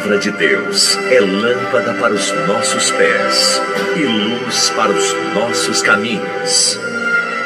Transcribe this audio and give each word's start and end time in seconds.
palavra 0.00 0.18
de 0.18 0.30
Deus 0.30 0.96
é 1.10 1.20
lâmpada 1.20 1.92
para 1.94 2.14
os 2.14 2.32
nossos 2.46 2.90
pés 2.92 3.60
e 3.96 4.04
luz 4.04 4.70
para 4.70 4.90
os 4.90 5.12
nossos 5.34 5.82
caminhos. 5.82 6.80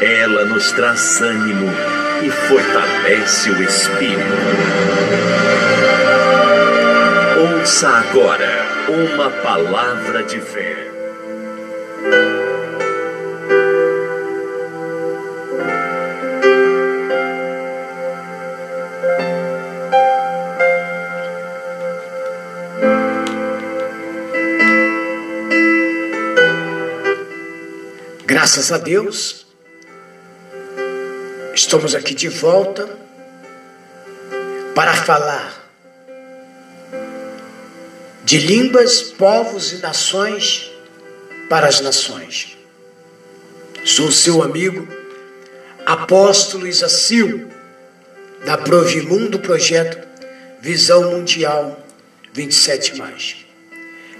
Ela 0.00 0.44
nos 0.44 0.70
traz 0.72 1.20
ânimo 1.20 1.68
e 2.22 2.30
fortalece 2.30 3.50
o 3.50 3.62
espírito. 3.62 4.22
Ouça 7.58 7.88
agora 7.88 8.66
uma 8.88 9.30
palavra 9.30 10.22
de 10.22 10.40
fé. 10.40 10.86
Graças 28.64 28.80
a 28.80 28.82
Deus, 28.82 29.46
estamos 31.54 31.94
aqui 31.94 32.14
de 32.14 32.30
volta 32.30 32.88
para 34.74 34.94
falar 34.94 35.70
de 38.24 38.38
línguas, 38.38 39.02
povos 39.02 39.74
e 39.74 39.82
nações 39.82 40.70
para 41.50 41.66
as 41.66 41.82
nações. 41.82 42.56
Sou 43.84 44.10
seu 44.10 44.42
amigo, 44.42 44.88
apóstolo 45.84 46.66
Isacil, 46.66 47.50
da 48.46 48.56
Provimum 48.56 49.28
do 49.28 49.40
projeto 49.40 50.08
Visão 50.62 51.10
Mundial 51.10 51.84
27. 52.32 53.46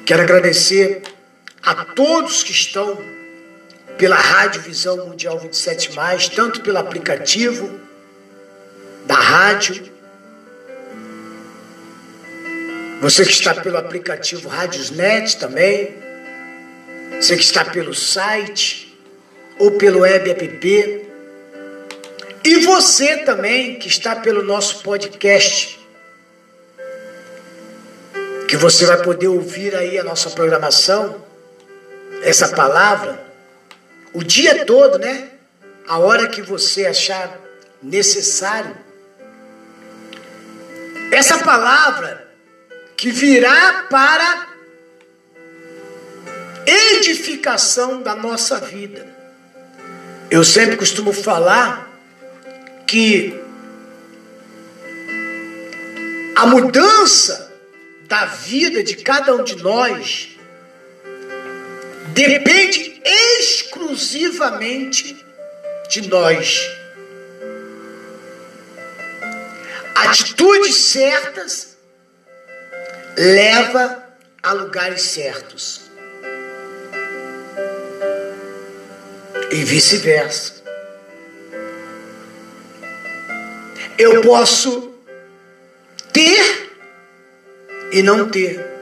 Quero 0.04 0.22
agradecer 0.22 1.00
a 1.62 1.74
todos 1.86 2.42
que 2.42 2.52
estão 2.52 3.23
pela 3.98 4.16
Rádio 4.16 4.62
Visão 4.62 4.96
Mundial 5.06 5.38
27, 5.38 5.90
tanto 6.34 6.60
pelo 6.60 6.78
aplicativo 6.78 7.80
da 9.06 9.14
rádio. 9.14 9.92
Você 13.00 13.24
que 13.24 13.32
está 13.32 13.54
pelo 13.54 13.76
aplicativo 13.76 14.48
Rádiosnet 14.48 15.36
também. 15.36 15.94
Você 17.20 17.36
que 17.36 17.42
está 17.42 17.64
pelo 17.64 17.94
site 17.94 18.98
ou 19.58 19.72
pelo 19.72 20.00
web 20.00 20.30
app. 20.30 21.04
E 22.44 22.58
você 22.60 23.18
também 23.18 23.78
que 23.78 23.88
está 23.88 24.16
pelo 24.16 24.42
nosso 24.42 24.82
podcast. 24.82 25.78
Que 28.48 28.56
você 28.56 28.86
vai 28.86 29.02
poder 29.02 29.28
ouvir 29.28 29.74
aí 29.74 29.98
a 29.98 30.04
nossa 30.04 30.30
programação, 30.30 31.24
essa 32.22 32.48
palavra 32.48 33.33
o 34.14 34.22
dia 34.22 34.64
todo, 34.64 34.98
né? 34.98 35.28
A 35.86 35.98
hora 35.98 36.28
que 36.28 36.40
você 36.40 36.86
achar 36.86 37.36
necessário. 37.82 38.74
Essa 41.10 41.38
palavra 41.38 42.26
que 42.96 43.10
virá 43.10 43.86
para 43.90 44.48
edificação 46.66 48.00
da 48.02 48.14
nossa 48.14 48.60
vida. 48.60 49.06
Eu 50.30 50.44
sempre 50.44 50.76
costumo 50.76 51.12
falar 51.12 51.90
que 52.86 53.38
a 56.36 56.46
mudança 56.46 57.52
da 58.08 58.26
vida 58.26 58.82
de 58.82 58.96
cada 58.96 59.34
um 59.34 59.44
de 59.44 59.56
nós 59.56 60.36
depende 62.08 62.93
exclusivamente 63.04 65.24
de 65.88 66.08
nós. 66.08 66.68
Atitudes 69.94 70.76
certas 70.76 71.76
leva 73.16 74.02
a 74.42 74.52
lugares 74.52 75.02
certos. 75.02 75.82
E 79.50 79.64
vice-versa. 79.64 80.64
Eu 83.96 84.22
posso 84.22 84.92
ter 86.12 86.72
e 87.92 88.02
não 88.02 88.28
ter. 88.28 88.73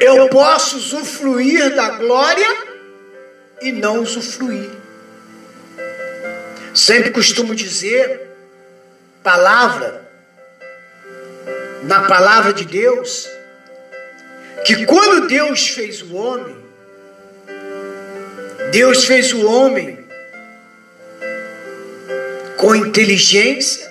Eu 0.00 0.28
posso 0.28 0.76
usufruir 0.76 1.74
da 1.74 1.90
glória 1.90 2.56
e 3.62 3.72
não 3.72 4.00
usufruir. 4.00 4.70
Sempre 6.74 7.10
costumo 7.10 7.54
dizer, 7.54 8.28
palavra, 9.22 10.10
na 11.84 12.02
palavra 12.02 12.52
de 12.52 12.64
Deus, 12.64 13.28
que 14.64 14.84
quando 14.86 15.26
Deus 15.26 15.68
fez 15.68 16.02
o 16.02 16.14
homem, 16.14 16.56
Deus 18.70 19.04
fez 19.04 19.32
o 19.32 19.46
homem 19.46 20.06
com 22.56 22.74
inteligência, 22.74 23.90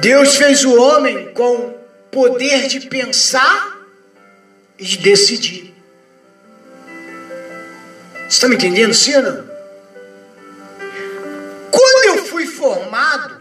Deus 0.00 0.36
fez 0.36 0.64
o 0.64 0.80
homem 0.80 1.32
com 1.32 1.81
poder 2.12 2.68
de 2.68 2.88
pensar 2.88 3.88
e 4.78 4.84
de 4.84 4.98
decidir. 4.98 5.74
Está 8.28 8.46
me 8.48 8.54
entendendo, 8.54 8.92
Sina? 8.92 9.50
Quando 11.70 12.18
eu 12.18 12.26
fui 12.26 12.46
formado 12.46 13.40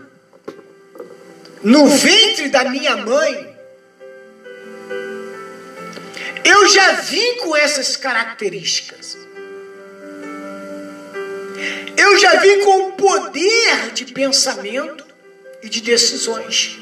no 1.62 1.86
ventre 1.86 2.48
da 2.48 2.64
minha 2.70 2.96
mãe, 2.96 3.58
eu 6.46 6.70
já 6.70 6.94
vim 6.94 7.38
com 7.40 7.56
essas 7.56 7.98
características. 7.98 9.18
Eu 11.98 12.18
já 12.18 12.40
vim 12.40 12.64
com 12.64 12.88
o 12.88 12.92
poder 12.94 13.92
de 13.94 14.06
pensamento 14.06 15.06
e 15.62 15.70
de 15.70 15.82
decisões. 15.82 16.81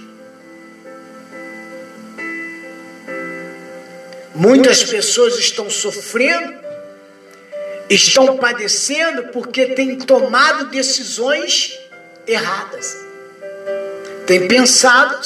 Muitas 4.40 4.86
pessoas 4.86 5.38
estão 5.38 5.70
sofrendo, 5.70 6.58
estão 7.90 8.38
padecendo 8.38 9.34
porque 9.34 9.66
têm 9.66 9.98
tomado 9.98 10.70
decisões 10.70 11.78
erradas. 12.26 12.96
Têm 14.26 14.48
pensado, 14.48 15.20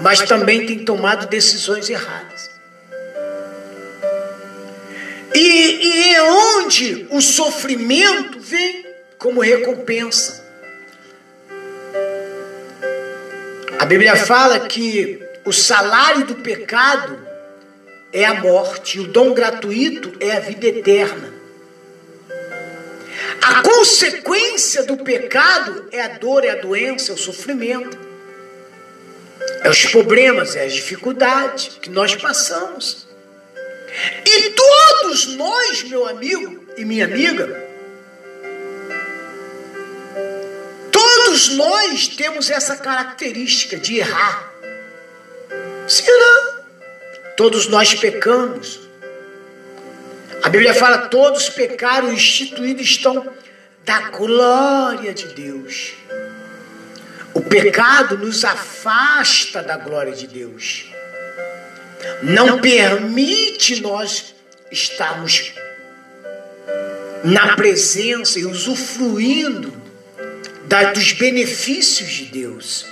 mas 0.00 0.20
também 0.22 0.64
têm 0.64 0.82
tomado 0.82 1.26
decisões 1.26 1.90
erradas. 1.90 2.50
E, 5.34 5.86
e 5.86 6.14
é 6.14 6.22
onde 6.22 7.06
o 7.10 7.20
sofrimento 7.20 8.40
vem 8.40 8.86
como 9.18 9.42
recompensa. 9.42 10.42
A 13.78 13.84
Bíblia 13.84 14.16
fala 14.16 14.60
que 14.60 15.28
o 15.44 15.52
salário 15.52 16.26
do 16.26 16.36
pecado 16.36 17.18
é 18.12 18.24
a 18.24 18.34
morte, 18.34 18.98
o 18.98 19.06
dom 19.06 19.32
gratuito 19.32 20.12
é 20.20 20.32
a 20.32 20.40
vida 20.40 20.66
eterna. 20.66 21.32
A 23.42 23.62
consequência 23.62 24.82
do 24.82 24.98
pecado 24.98 25.88
é 25.90 26.02
a 26.02 26.08
dor, 26.08 26.44
é 26.44 26.50
a 26.50 26.56
doença, 26.56 27.12
é 27.12 27.14
o 27.14 27.18
sofrimento, 27.18 27.98
é 29.62 29.68
os 29.68 29.86
problemas, 29.86 30.56
é 30.56 30.64
as 30.64 30.74
dificuldades 30.74 31.78
que 31.80 31.88
nós 31.88 32.14
passamos. 32.14 33.08
E 34.26 34.50
todos 34.50 35.26
nós, 35.36 35.82
meu 35.84 36.06
amigo 36.06 36.64
e 36.76 36.84
minha 36.84 37.06
amiga, 37.06 37.68
todos 40.92 41.48
nós 41.56 42.08
temos 42.08 42.50
essa 42.50 42.76
característica 42.76 43.76
de 43.76 43.98
errar. 43.98 44.49
Será? 45.90 46.62
Todos 47.36 47.66
nós 47.66 47.92
pecamos. 47.94 48.78
A 50.40 50.48
Bíblia 50.48 50.72
fala: 50.72 51.08
todos 51.08 51.48
pecaram 51.48 52.12
e 52.12 52.14
instituídos 52.14 52.82
estão 52.82 53.28
da 53.84 54.02
glória 54.10 55.12
de 55.12 55.26
Deus. 55.34 55.94
O 57.34 57.40
pecado 57.40 58.16
nos 58.18 58.44
afasta 58.44 59.64
da 59.64 59.76
glória 59.76 60.12
de 60.12 60.28
Deus. 60.28 60.92
Não 62.22 62.60
permite 62.60 63.80
nós 63.80 64.32
estarmos 64.70 65.52
na 67.24 67.56
presença 67.56 68.38
e 68.38 68.46
usufruindo 68.46 69.74
dos 70.94 71.12
benefícios 71.14 72.10
de 72.10 72.26
Deus. 72.26 72.86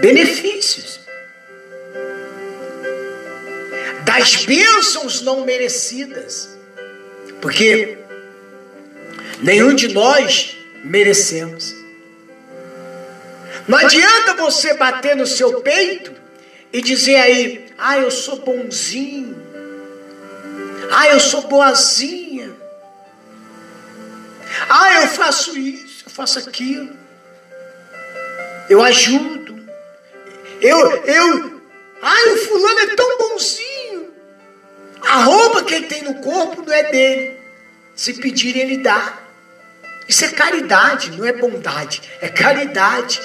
Benefícios. 0.00 1.00
Das 4.04 4.44
bênçãos 4.44 5.22
não 5.22 5.44
merecidas. 5.44 6.56
Porque 7.40 7.98
nenhum 9.42 9.74
de 9.74 9.88
nós 9.88 10.56
merecemos. 10.84 11.74
Não 13.66 13.78
adianta 13.78 14.34
você 14.34 14.74
bater 14.74 15.16
no 15.16 15.26
seu 15.26 15.60
peito 15.60 16.12
e 16.72 16.80
dizer 16.80 17.16
aí, 17.16 17.66
ah, 17.76 17.98
eu 17.98 18.10
sou 18.10 18.40
bonzinho. 18.40 19.36
Ah, 20.90 21.08
eu 21.08 21.20
sou 21.20 21.42
boazinha. 21.42 22.54
Ah, 24.68 25.02
eu 25.02 25.08
faço 25.08 25.58
isso, 25.58 26.04
eu 26.06 26.10
faço 26.10 26.38
aquilo. 26.38 26.90
Eu 28.68 28.82
ajudo. 28.82 29.35
Eu, 30.60 31.04
eu, 31.04 31.60
ah, 32.02 32.32
o 32.32 32.36
fulano 32.36 32.80
é 32.80 32.94
tão 32.94 33.18
bonzinho. 33.18 34.14
A 35.02 35.22
roupa 35.24 35.64
que 35.64 35.74
ele 35.74 35.86
tem 35.86 36.02
no 36.02 36.14
corpo 36.16 36.62
não 36.62 36.72
é 36.72 36.90
dele. 36.90 37.36
Se 37.94 38.14
pedir, 38.14 38.56
ele 38.56 38.78
dá. 38.78 39.18
Isso 40.08 40.24
é 40.24 40.28
caridade, 40.28 41.16
não 41.16 41.24
é 41.24 41.32
bondade, 41.32 42.02
é 42.20 42.28
caridade. 42.28 43.20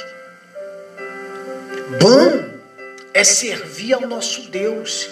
Bom 2.00 2.52
é 3.14 3.24
servir 3.24 3.94
ao 3.94 4.02
nosso 4.02 4.50
Deus. 4.50 5.10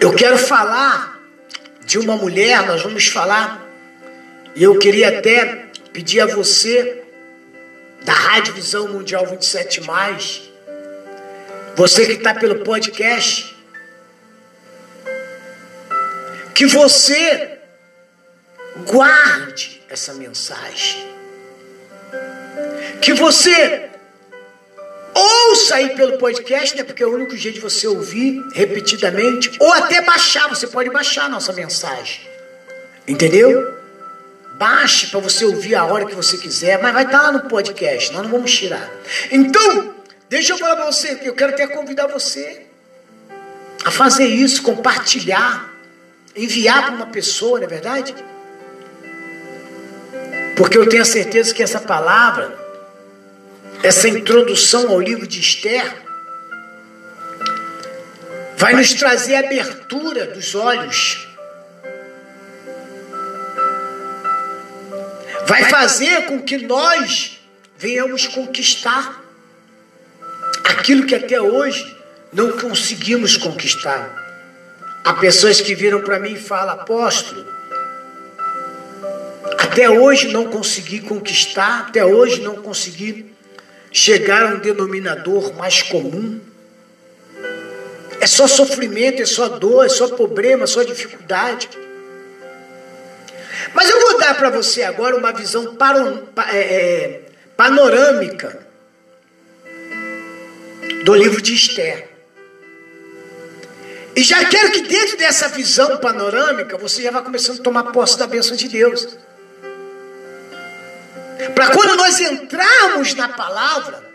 Eu 0.00 0.14
quero 0.14 0.36
falar 0.36 1.20
de 1.84 1.98
uma 1.98 2.16
mulher, 2.16 2.66
nós 2.66 2.82
vamos 2.82 3.06
falar, 3.06 3.64
e 4.54 4.62
eu 4.62 4.78
queria 4.78 5.18
até 5.18 5.66
pedir 5.92 6.20
a 6.20 6.26
você, 6.26 7.01
da 8.04 8.12
Rádio 8.12 8.54
Visão 8.54 8.88
Mundial 8.88 9.26
27, 9.26 9.80
você 11.76 12.06
que 12.06 12.12
está 12.12 12.34
pelo 12.34 12.64
podcast, 12.64 13.56
que 16.54 16.66
você 16.66 17.58
guarde 18.86 19.82
essa 19.88 20.14
mensagem. 20.14 21.10
Que 23.00 23.12
você 23.14 23.90
ouça 25.14 25.76
aí 25.76 25.96
pelo 25.96 26.18
podcast, 26.18 26.76
né? 26.76 26.84
Porque 26.84 27.02
é 27.02 27.06
o 27.06 27.14
único 27.14 27.36
jeito 27.36 27.56
de 27.56 27.60
você 27.60 27.86
ouvir 27.86 28.40
repetidamente, 28.54 29.50
ou 29.58 29.72
até 29.72 30.02
baixar, 30.02 30.48
você 30.48 30.66
pode 30.66 30.90
baixar 30.90 31.24
a 31.24 31.28
nossa 31.28 31.52
mensagem. 31.52 32.20
Entendeu? 33.06 33.81
Baixe 34.62 35.08
para 35.08 35.18
você 35.18 35.44
ouvir 35.44 35.74
a 35.74 35.84
hora 35.84 36.06
que 36.06 36.14
você 36.14 36.38
quiser, 36.38 36.80
mas 36.80 36.94
vai 36.94 37.02
estar 37.02 37.18
tá 37.18 37.24
lá 37.24 37.32
no 37.32 37.48
podcast, 37.48 38.12
nós 38.12 38.22
não 38.22 38.30
vamos 38.30 38.56
tirar. 38.56 38.88
Então, 39.32 39.92
deixa 40.28 40.52
eu 40.52 40.58
falar 40.58 40.76
para 40.76 40.86
você, 40.86 41.18
eu 41.24 41.34
quero 41.34 41.52
até 41.52 41.66
convidar 41.66 42.06
você 42.06 42.62
a 43.84 43.90
fazer 43.90 44.26
isso, 44.26 44.62
compartilhar, 44.62 45.68
enviar 46.36 46.84
para 46.84 46.94
uma 46.94 47.06
pessoa, 47.06 47.58
não 47.58 47.66
é 47.66 47.68
verdade? 47.68 48.14
Porque 50.56 50.78
eu 50.78 50.88
tenho 50.88 51.02
a 51.02 51.06
certeza 51.06 51.52
que 51.52 51.60
essa 51.60 51.80
palavra, 51.80 52.56
essa 53.82 54.08
introdução 54.08 54.90
ao 54.90 55.00
livro 55.00 55.26
de 55.26 55.40
Esther, 55.40 55.92
vai 58.56 58.74
nos 58.74 58.94
trazer 58.94 59.34
abertura 59.34 60.24
dos 60.24 60.54
olhos, 60.54 61.31
vai 65.46 65.64
fazer 65.64 66.26
com 66.26 66.40
que 66.40 66.58
nós 66.58 67.38
venhamos 67.76 68.26
conquistar 68.26 69.22
aquilo 70.64 71.06
que 71.06 71.14
até 71.14 71.40
hoje 71.40 71.96
não 72.32 72.52
conseguimos 72.52 73.36
conquistar. 73.36 74.20
Há 75.04 75.14
pessoas 75.14 75.60
que 75.60 75.74
viram 75.74 76.00
para 76.00 76.18
mim 76.18 76.32
e 76.32 76.38
falam, 76.38 76.74
apóstolo, 76.74 77.44
até 79.58 79.90
hoje 79.90 80.28
não 80.28 80.46
consegui 80.46 81.00
conquistar, 81.00 81.86
até 81.88 82.04
hoje 82.04 82.40
não 82.40 82.56
consegui 82.56 83.32
chegar 83.90 84.44
a 84.44 84.48
um 84.54 84.58
denominador 84.58 85.54
mais 85.54 85.82
comum. 85.82 86.40
É 88.20 88.26
só 88.26 88.46
sofrimento, 88.46 89.20
é 89.20 89.26
só 89.26 89.48
dor, 89.48 89.84
é 89.84 89.88
só 89.88 90.08
problema, 90.08 90.64
é 90.64 90.66
só 90.66 90.82
dificuldade. 90.82 91.68
Mas 93.74 93.88
eu 93.88 94.00
vou 94.00 94.18
dar 94.18 94.34
para 94.34 94.50
você 94.50 94.82
agora 94.82 95.16
uma 95.16 95.32
visão 95.32 95.76
é, 96.52 96.58
é, 96.58 97.20
panorâmica 97.56 98.66
do 101.04 101.14
livro 101.14 101.40
de 101.40 101.54
Esther. 101.54 102.08
E 104.14 104.22
já 104.22 104.44
quero 104.44 104.72
que 104.72 104.82
dentro 104.82 105.16
dessa 105.16 105.48
visão 105.48 105.96
panorâmica 105.98 106.76
você 106.76 107.02
já 107.02 107.10
vá 107.10 107.22
começando 107.22 107.60
a 107.60 107.62
tomar 107.62 107.84
posse 107.84 108.18
da 108.18 108.26
bênção 108.26 108.54
de 108.54 108.68
Deus. 108.68 109.08
Para 111.54 111.70
quando 111.70 111.96
nós 111.96 112.20
entrarmos 112.20 113.14
na 113.14 113.28
palavra, 113.30 114.12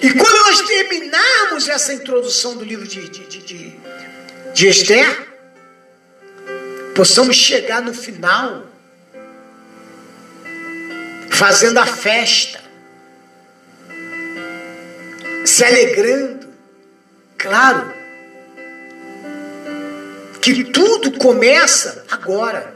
e 0.00 0.12
quando 0.12 0.38
nós 0.46 0.60
terminarmos 0.62 1.68
essa 1.68 1.92
introdução 1.92 2.56
do 2.56 2.64
livro 2.64 2.86
de, 2.86 3.08
de, 3.08 3.26
de, 3.26 3.38
de, 3.42 3.76
de 4.54 4.68
Esther, 4.68 5.26
possamos 6.96 7.36
chegar 7.36 7.82
no 7.82 7.92
final, 7.92 8.66
fazendo 11.30 11.78
a 11.78 11.84
festa, 11.84 12.58
se 15.44 15.62
alegrando, 15.62 16.48
claro, 17.36 17.92
que 20.40 20.64
tudo 20.64 21.12
começa 21.18 22.06
agora. 22.10 22.74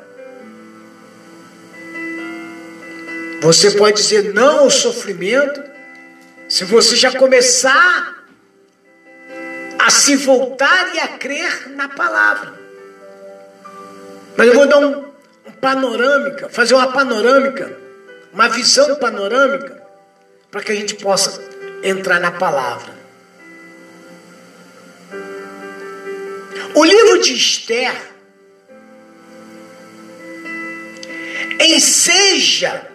Você 3.41 3.71
pode 3.71 3.97
dizer 3.97 4.35
não 4.35 4.61
ao 4.61 4.71
sofrimento 4.71 5.63
se 6.47 6.65
você 6.67 6.95
já 6.95 7.17
começar 7.17 8.23
a 9.79 9.89
se 9.89 10.15
voltar 10.17 10.95
e 10.95 10.99
a 10.99 11.09
crer 11.09 11.71
na 11.71 11.89
palavra. 11.89 12.60
Mas 14.41 14.49
eu 14.49 14.55
vou 14.55 14.67
dar 14.67 14.79
um, 14.79 15.05
um 15.47 15.53
panorâmica, 15.61 16.49
fazer 16.49 16.73
uma 16.73 16.91
panorâmica, 16.91 17.77
uma 18.33 18.49
visão 18.49 18.97
panorâmica, 18.97 19.83
para 20.51 20.63
que 20.63 20.73
a 20.73 20.75
gente 20.75 20.95
possa 20.95 21.47
entrar 21.83 22.19
na 22.19 22.33
palavra. 22.33 22.91
O 26.75 26.83
livro 26.83 27.21
de 27.21 27.35
Esther 27.35 27.95
enseja 31.61 32.89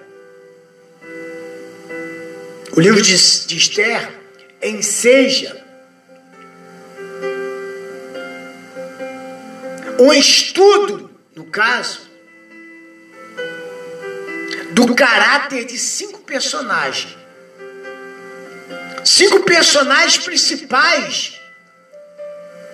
o 2.76 2.80
livro 2.80 3.04
de, 3.04 3.46
de 3.46 3.56
Esther 3.56 4.12
enseja 4.64 5.64
um 10.00 10.12
estudo, 10.12 11.15
caso, 11.46 12.10
do 14.72 14.94
caráter 14.96 15.66
de 15.66 15.78
cinco 15.78 16.20
personagens. 16.22 17.18
Cinco 19.04 19.44
personagens 19.44 20.18
principais 20.24 21.40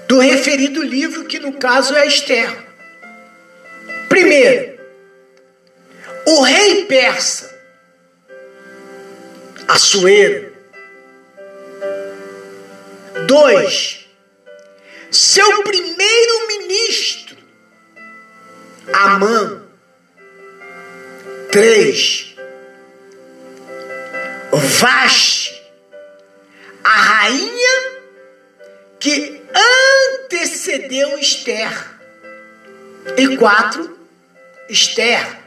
do 0.08 0.20
referido 0.20 0.82
livro, 0.82 1.26
que 1.26 1.40
no 1.40 1.54
caso 1.54 1.96
é 1.96 2.08
Esther. 2.08 2.50
Primeiro, 4.08 4.80
o 6.26 6.42
rei 6.42 6.86
persa 6.86 7.52
Assuero. 9.72 10.52
Dois, 13.26 14.06
seu 15.10 15.64
primeiro 15.64 16.48
ministro, 16.48 17.31
Amã. 18.94 19.62
Três, 21.52 22.34
Vaste, 24.52 25.62
a 26.84 26.90
rainha 26.90 28.02
que 29.00 29.42
antecedeu 30.24 31.18
Esther. 31.18 31.92
E 33.18 33.36
quatro, 33.36 34.00
Esther, 34.70 35.40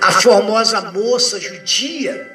a 0.00 0.12
formosa 0.12 0.80
moça 0.92 1.40
judia 1.40 2.30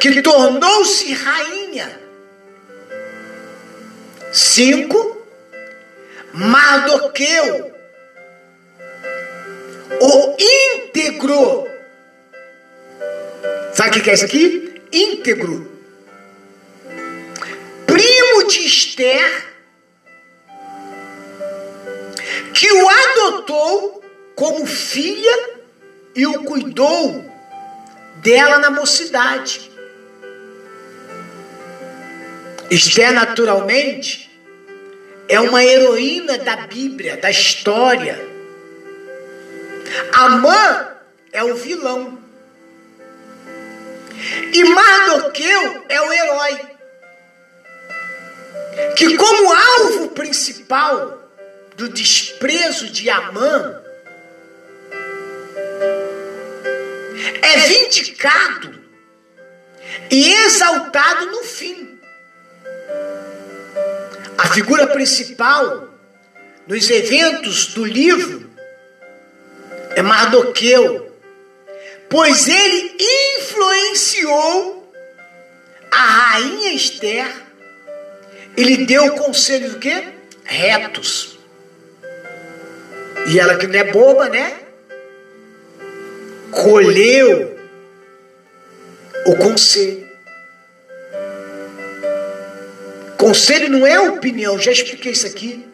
que 0.00 0.22
tornou-se 0.22 1.12
rainha. 1.12 2.00
Cinco, 4.32 5.26
Mardoqueu, 6.32 7.73
o 10.04 10.36
íntegro. 10.38 11.66
Sabe 13.72 13.98
o 13.98 14.02
que 14.02 14.10
é 14.10 14.14
isso 14.14 14.24
aqui? 14.24 14.82
Íntegro. 14.92 15.72
Primo 17.86 18.46
de 18.48 18.66
Esther, 18.66 19.46
que 22.52 22.70
o 22.72 22.88
adotou 22.88 24.04
como 24.34 24.66
filha 24.66 25.50
e 26.14 26.26
o 26.26 26.44
cuidou 26.44 27.24
dela 28.16 28.58
na 28.58 28.70
mocidade. 28.70 29.70
Esther, 32.70 33.12
naturalmente, 33.12 34.30
é 35.28 35.40
uma 35.40 35.64
heroína 35.64 36.38
da 36.38 36.56
Bíblia, 36.56 37.16
da 37.16 37.30
história. 37.30 38.33
Amã 40.12 40.88
é 41.32 41.42
o 41.44 41.54
vilão. 41.56 42.18
E 44.52 44.64
Mardoqueu 44.64 45.84
é 45.88 46.00
o 46.00 46.12
herói. 46.12 46.60
Que, 48.96 49.16
como 49.16 49.52
alvo 49.52 50.08
principal 50.10 51.30
do 51.76 51.88
desprezo 51.88 52.88
de 52.88 53.10
Amã, 53.10 53.80
é 57.42 57.58
vindicado 57.68 58.74
e 60.10 60.32
exaltado 60.32 61.26
no 61.26 61.42
fim. 61.42 61.98
A 64.38 64.48
figura 64.48 64.86
principal 64.88 65.88
nos 66.66 66.90
eventos 66.90 67.68
do 67.74 67.84
livro 67.84 68.53
é 69.96 70.02
Mardoqueu, 70.02 71.12
pois 72.08 72.48
ele 72.48 72.96
influenciou 73.38 74.92
a 75.90 75.96
rainha 75.96 76.72
Esther 76.72 77.30
e 78.56 78.62
lhe 78.62 78.84
deu 78.84 79.14
conselhos 79.14 79.74
do 79.74 79.78
quê? 79.78 80.04
Retos. 80.44 81.38
E 83.28 83.38
ela 83.38 83.56
que 83.56 83.66
não 83.66 83.78
é 83.78 83.84
boba, 83.84 84.28
né? 84.28 84.58
Colheu 86.50 87.58
o 89.26 89.36
conselho. 89.36 90.04
Conselho 93.16 93.70
não 93.70 93.86
é 93.86 93.98
opinião, 93.98 94.58
já 94.58 94.70
expliquei 94.70 95.12
isso 95.12 95.26
aqui. 95.26 95.73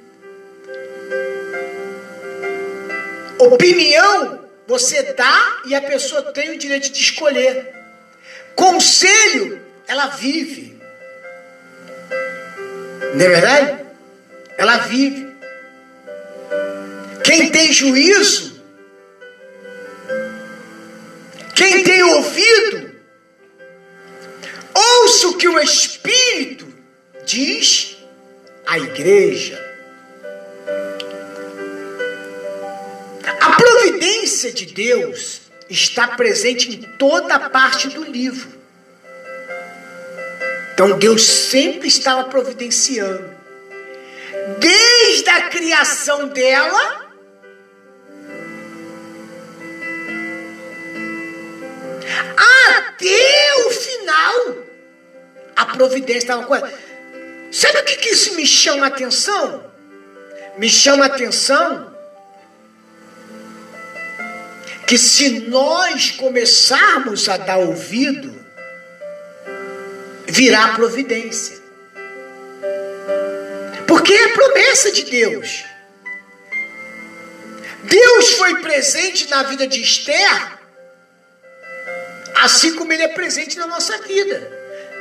Opinião 3.40 4.44
você 4.66 5.02
dá 5.14 5.62
e 5.64 5.74
a 5.74 5.80
pessoa 5.80 6.22
tem 6.30 6.50
o 6.50 6.58
direito 6.58 6.92
de 6.92 7.00
escolher. 7.00 7.74
Conselho, 8.54 9.60
ela 9.88 10.08
vive. 10.08 10.78
Não 13.14 13.24
é 13.24 13.28
verdade? 13.28 13.86
Ela 14.58 14.76
vive. 14.78 15.26
Quem 17.24 17.50
tem 17.50 17.72
juízo, 17.72 18.62
quem 21.54 21.82
tem 21.82 22.02
ouvido, 22.02 22.94
ouça 24.74 25.28
o 25.28 25.38
que 25.38 25.48
o 25.48 25.58
Espírito 25.58 26.66
diz 27.24 27.96
à 28.66 28.78
igreja. 28.78 29.69
Providência 34.00 34.50
de 34.50 34.64
Deus 34.64 35.42
está 35.68 36.08
presente 36.08 36.70
em 36.70 36.80
toda 36.96 37.34
a 37.34 37.50
parte 37.50 37.86
do 37.88 38.02
livro. 38.02 38.48
Então 40.72 40.98
Deus 40.98 41.22
sempre 41.22 41.86
estava 41.86 42.24
providenciando. 42.24 43.30
Desde 44.58 45.28
a 45.28 45.50
criação 45.50 46.28
dela, 46.28 47.12
até 52.88 53.54
o 53.66 53.70
final, 53.70 54.56
a 55.54 55.66
providência 55.66 56.20
estava 56.20 56.44
com 56.44 56.54
ela. 56.54 56.72
Sabe 57.52 57.80
o 57.80 57.84
que, 57.84 57.96
que 57.96 58.08
isso 58.08 58.34
me 58.34 58.46
chama 58.46 58.86
a 58.86 58.88
atenção? 58.88 59.70
Me 60.56 60.70
chama 60.70 61.04
a 61.04 61.08
atenção 61.08 61.89
que 64.90 64.98
se 64.98 65.38
nós 65.48 66.10
começarmos 66.10 67.28
a 67.28 67.36
dar 67.36 67.58
ouvido, 67.58 68.44
virá 70.26 70.74
providência. 70.74 71.62
Porque 73.86 74.12
é 74.12 74.28
promessa 74.32 74.90
de 74.90 75.04
Deus. 75.04 75.64
Deus 77.84 78.30
foi 78.32 78.56
presente 78.62 79.30
na 79.30 79.44
vida 79.44 79.64
de 79.64 79.80
Esther, 79.80 80.58
assim 82.42 82.74
como 82.74 82.92
ele 82.92 83.04
é 83.04 83.08
presente 83.14 83.56
na 83.58 83.68
nossa 83.68 83.96
vida. 83.98 84.42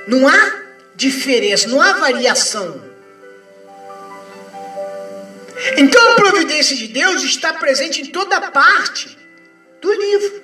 Não 0.08 0.28
há 0.28 0.62
diferença, 0.94 1.68
não 1.68 1.82
há 1.82 1.94
variação. 1.94 2.80
Então 5.78 6.12
a 6.12 6.14
providência 6.14 6.76
de 6.76 6.90
Deus 6.90 7.24
está 7.24 7.54
presente 7.54 8.04
em 8.04 8.06
toda 8.06 8.40
parte 8.52 9.18
do 9.82 9.92
livro. 9.92 10.44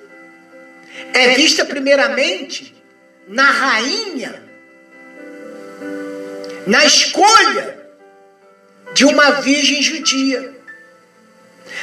É 1.12 1.34
vista 1.34 1.64
primeiramente 1.64 2.74
na 3.28 3.50
rainha, 3.50 4.42
na 6.66 6.84
escolha 6.84 7.86
de 8.94 9.04
uma 9.04 9.32
virgem 9.42 9.82
judia, 9.82 10.54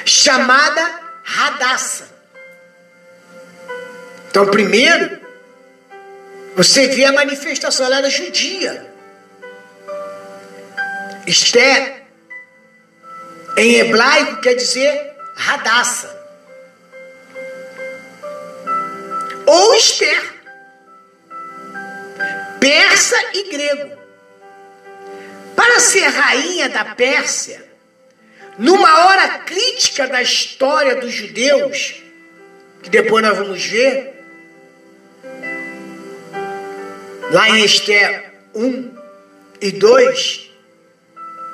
chamada 0.05 1.01
Radassa. 1.24 2.10
Então, 4.29 4.48
primeiro, 4.48 5.19
você 6.55 6.88
vê 6.88 7.05
a 7.05 7.12
manifestação, 7.12 7.86
ela 7.86 7.98
era 7.98 8.10
judia. 8.10 8.91
Esther, 11.27 12.03
em 13.57 13.75
hebraico, 13.75 14.41
quer 14.41 14.55
dizer 14.55 15.13
Radassa. 15.36 16.23
Ou 19.46 19.76
Esther. 19.76 20.34
Persa 22.60 23.18
e 23.34 23.52
grego. 23.52 23.98
Para 25.56 25.80
ser 25.80 26.08
rainha 26.08 26.70
da 26.70 26.86
Pérsia, 26.86 27.64
numa 28.58 29.06
hora 29.06 29.40
crítica 29.40 30.08
da 30.08 30.22
história 30.22 30.96
dos 30.96 31.14
judeus, 31.14 32.02
que 32.82 32.90
depois 32.90 33.24
nós 33.24 33.38
vamos 33.38 33.64
ver, 33.64 34.14
Lá 37.34 37.50
em 37.50 37.66
Esther 37.66 38.32
1 38.54 38.96
e 39.60 39.72
2, 39.72 40.52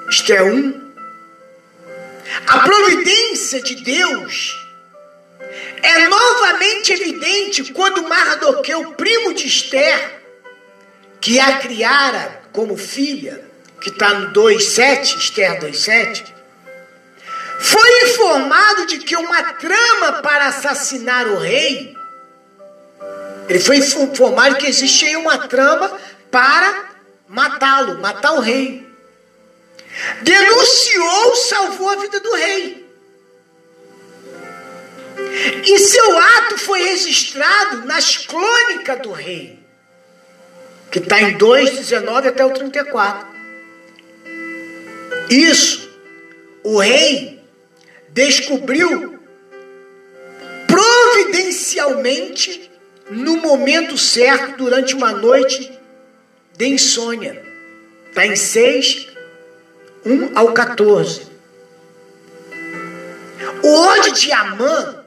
Esther 0.10 0.44
1, 0.44 0.92
a 2.48 2.60
providência 2.60 3.62
de 3.62 3.76
Deus 3.76 4.58
é 5.82 6.08
novamente 6.08 6.94
evidente 6.94 7.74
quando 7.74 8.08
Mardoqueu, 8.08 8.94
primo 8.94 9.34
de 9.34 9.48
Esther, 9.48 10.20
que 11.22 11.40
a 11.40 11.58
criara 11.60 12.42
como 12.52 12.78
filha, 12.78 13.44
que 13.82 13.90
está 13.90 14.14
no 14.14 14.34
2,7, 14.34 15.18
Esther 15.18 15.60
2,7, 15.62 16.26
foi 17.60 18.04
informado 18.10 18.86
de 18.86 19.00
que 19.00 19.16
uma 19.16 19.44
trama 19.54 20.22
para 20.22 20.48
assassinar 20.48 21.28
o 21.28 21.38
rei 21.38 22.00
ele 23.50 23.60
foi 23.60 23.78
informado 23.78 24.58
que 24.58 24.68
existia 24.68 25.18
uma 25.18 25.48
trama 25.48 25.92
para 26.30 26.86
matá-lo, 27.28 28.00
matar 28.00 28.34
o 28.34 28.42
rei. 28.42 28.88
Denunciou, 30.22 31.36
salvou 31.36 31.90
a 31.90 31.96
vida 31.96 32.20
do 32.20 32.32
rei. 32.36 32.79
E 35.66 35.80
seu 35.80 36.18
ato 36.18 36.58
foi 36.58 36.84
registrado 36.84 37.86
nas 37.86 38.18
crônicas 38.18 39.02
do 39.02 39.12
rei, 39.12 39.60
que 40.92 41.00
está 41.00 41.22
em 41.22 41.38
2,19 41.38 42.28
até 42.28 42.46
o 42.46 42.52
34. 42.52 43.28
Isso, 45.30 45.90
o 46.64 46.80
rei 46.80 47.40
descobriu 48.10 49.20
providencialmente 50.68 52.70
no 53.10 53.38
momento 53.38 53.98
certo, 53.98 54.58
durante 54.58 54.96
uma 54.96 55.12
noite 55.12 55.72
de 56.58 56.68
insônia. 56.68 57.44
Está 58.10 58.26
em 58.26 58.36
6, 58.36 59.08
1 60.06 60.38
ao 60.38 60.54
14. 60.54 61.28
O 63.64 63.82
ódio 63.82 64.14
de 64.14 64.32
Amã 64.32 64.99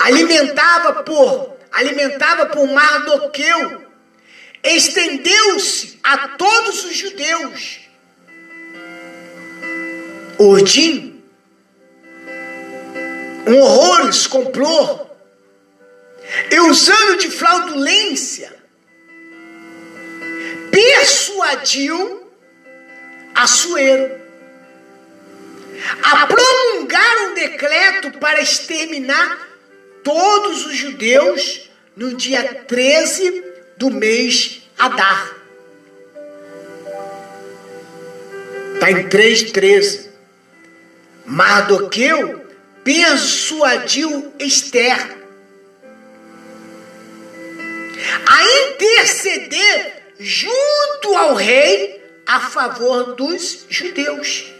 alimentava 0.00 1.02
por 1.02 1.56
alimentava 1.70 2.46
por 2.46 2.66
Mardoqueu 2.66 3.86
estendeu-se 4.62 5.98
a 6.02 6.28
todos 6.28 6.84
os 6.84 6.96
judeus. 6.96 7.80
Ordim, 10.38 11.22
um 13.46 13.60
horrores 13.60 14.26
comprou, 14.26 15.06
e 16.50 16.60
usando 16.60 17.18
de 17.18 17.30
fraudulência, 17.30 18.54
persuadiu 20.70 22.18
Assuero 23.34 24.20
a 26.02 26.26
promulgar 26.26 27.18
um 27.28 27.34
decreto 27.34 28.18
para 28.18 28.40
exterminar 28.40 29.47
todos 30.08 30.64
os 30.64 30.74
judeus 30.74 31.68
no 31.94 32.16
dia 32.16 32.42
13 32.66 33.44
do 33.76 33.90
mês 33.90 34.62
Adar. 34.78 35.36
Está 38.72 38.90
em 38.90 39.06
3,13. 39.06 40.08
Mardoqueu 41.26 42.42
persuadiu 42.82 44.32
Esther 44.38 45.18
a 48.26 48.70
interceder 48.70 50.04
junto 50.18 51.14
ao 51.18 51.34
rei 51.34 52.02
a 52.26 52.40
favor 52.40 53.14
dos 53.14 53.66
judeus. 53.68 54.54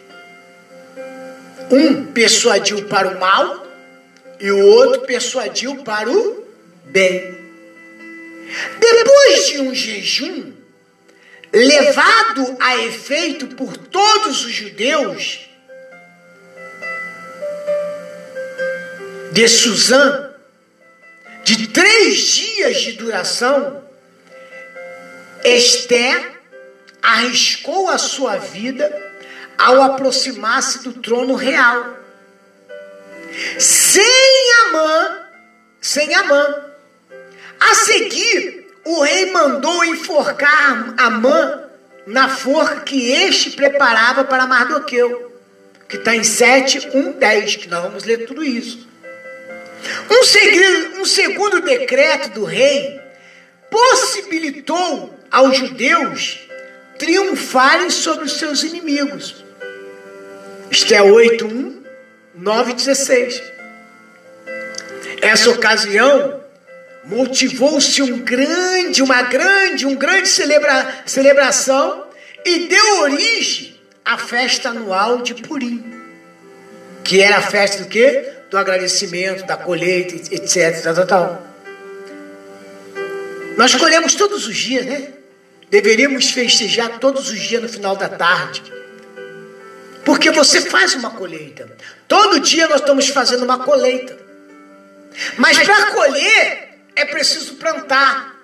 Um 1.71 2.05
persuadiu 2.13 2.85
para 2.85 3.09
o 3.09 3.19
mal 3.19 3.68
e 4.41 4.51
o 4.51 4.67
outro 4.67 5.03
persuadiu 5.03 5.83
para 5.85 6.11
o 6.11 6.47
bem. 6.85 7.37
Depois 8.79 9.47
de 9.49 9.61
um 9.61 9.75
jejum 9.75 10.53
levado 11.53 12.57
a 12.61 12.77
efeito 12.85 13.49
por 13.49 13.77
todos 13.77 14.45
os 14.45 14.53
judeus 14.53 15.49
de 19.33 19.49
Suzã, 19.49 20.31
de 21.45 21.69
três 21.69 22.19
dias 22.19 22.81
de 22.83 22.93
duração, 22.93 23.85
Esther 25.45 26.41
arriscou 27.03 27.89
a 27.89 27.99
sua 27.99 28.37
vida 28.37 28.91
ao 29.57 29.83
aproximar-se 29.83 30.85
do 30.85 30.93
trono 30.95 31.35
real. 31.35 31.98
Sem 33.59 34.53
Amã, 34.65 35.21
sem 35.81 36.15
Amã. 36.15 36.65
A 37.61 37.75
seguir, 37.75 38.67
o 38.85 39.03
rei 39.03 39.31
mandou 39.33 39.85
enforcar 39.85 40.95
Amã 40.97 41.65
na 42.07 42.29
forca 42.29 42.81
que 42.81 43.11
este 43.11 43.51
preparava 43.51 44.25
para 44.25 44.47
Mardoqueu, 44.47 45.33
que 45.89 45.97
está 45.97 46.15
em 46.15 46.25
7, 46.25 46.89
1, 46.95 47.13
10, 47.13 47.57
que 47.57 47.69
nós 47.69 47.83
vamos 47.83 48.05
ler 48.05 48.27
tudo 48.27 48.43
isso. 48.43 48.89
Um, 50.11 51.01
um 51.01 51.05
segundo 51.05 51.61
decreto 51.61 52.31
do 52.31 52.45
rei 52.45 53.01
possibilitou 53.71 55.15
aos 55.31 55.57
judeus 55.57 56.41
triunfarem 56.99 57.91
sobre 57.91 58.25
os 58.25 58.33
seus 58.39 58.63
inimigos. 58.63 59.45
Isto 60.71 60.95
é 60.95 61.03
8, 61.03 61.47
1, 61.47 61.78
9 62.39 62.73
16. 62.75 63.43
Essa 65.21 65.51
ocasião 65.51 66.41
motivou-se 67.05 68.01
um 68.01 68.21
grande, 68.21 69.03
uma 69.03 69.23
grande, 69.23 69.85
um 69.85 69.97
grande 69.97 70.29
celebra, 70.29 71.03
celebração 71.05 72.07
e 72.45 72.69
deu 72.69 73.01
origem 73.01 73.77
à 74.05 74.17
festa 74.17 74.69
anual 74.69 75.21
de 75.23 75.35
Purim, 75.35 75.85
que 77.03 77.21
era 77.21 77.39
a 77.39 77.43
festa 77.43 77.83
do 77.83 77.89
quê? 77.89 78.33
Do 78.51 78.57
agradecimento, 78.57 79.45
da 79.45 79.57
colheita, 79.57 80.15
etc. 80.33 80.95
Tal, 80.95 81.07
tal. 81.07 81.43
Nós 83.57 83.75
colhemos 83.75 84.15
todos 84.15 84.47
os 84.47 84.57
dias, 84.57 84.87
né? 84.87 85.09
Deveríamos 85.69 86.31
festejar 86.31 87.01
todos 87.01 87.29
os 87.31 87.41
dias 87.41 87.61
no 87.61 87.69
final 87.69 87.97
da 87.97 88.09
tarde. 88.09 88.63
Porque 90.05 90.31
você 90.31 90.61
faz 90.61 90.95
uma 90.95 91.11
colheita. 91.11 91.69
Todo 92.09 92.41
dia 92.41 92.67
nós 92.67 92.81
estamos 92.81 93.09
fazendo 93.09 93.45
uma 93.45 93.59
colheita. 93.59 94.19
Mas 95.37 95.59
para 95.59 95.93
colher 95.93 96.81
é 96.97 97.05
preciso 97.05 97.57
plantar. 97.57 98.35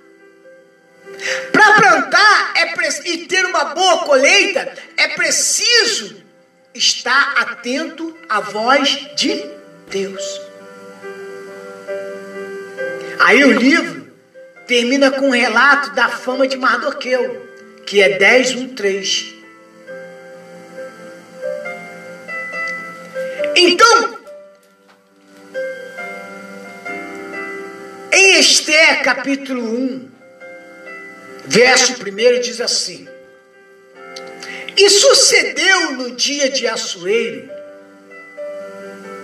Para 1.51 1.73
plantar 1.75 2.53
é 2.57 2.67
pre... 2.75 2.89
e 3.07 3.27
ter 3.27 3.45
uma 3.47 3.67
boa 3.67 4.05
colheita 4.05 4.75
é 4.97 5.09
preciso 5.09 6.23
estar 6.75 7.35
atento 7.39 8.17
à 8.29 8.41
voz 8.41 9.09
de 9.17 9.45
Deus. 9.89 10.23
Aí 13.21 13.45
o 13.45 13.53
livro 13.53 14.13
termina 14.67 15.11
com 15.11 15.29
um 15.29 15.31
relato 15.31 15.91
da 15.95 16.09
fama 16.09 16.47
de 16.47 16.57
Mardoqueu, 16.57 17.49
que 17.87 18.03
é 18.03 18.19
10, 18.19 18.57
1, 18.57 18.75
3. 18.75 19.34
Então, 23.67 24.19
em 28.13 28.39
Esther 28.39 29.03
capítulo 29.03 29.63
1, 29.63 30.11
verso 31.47 31.95
1 31.95 31.97
diz 32.43 32.61
assim: 32.61 33.09
E 34.77 34.91
sucedeu 34.91 35.93
no 35.93 36.11
dia 36.11 36.51
de 36.51 36.67
Assuero, 36.67 37.49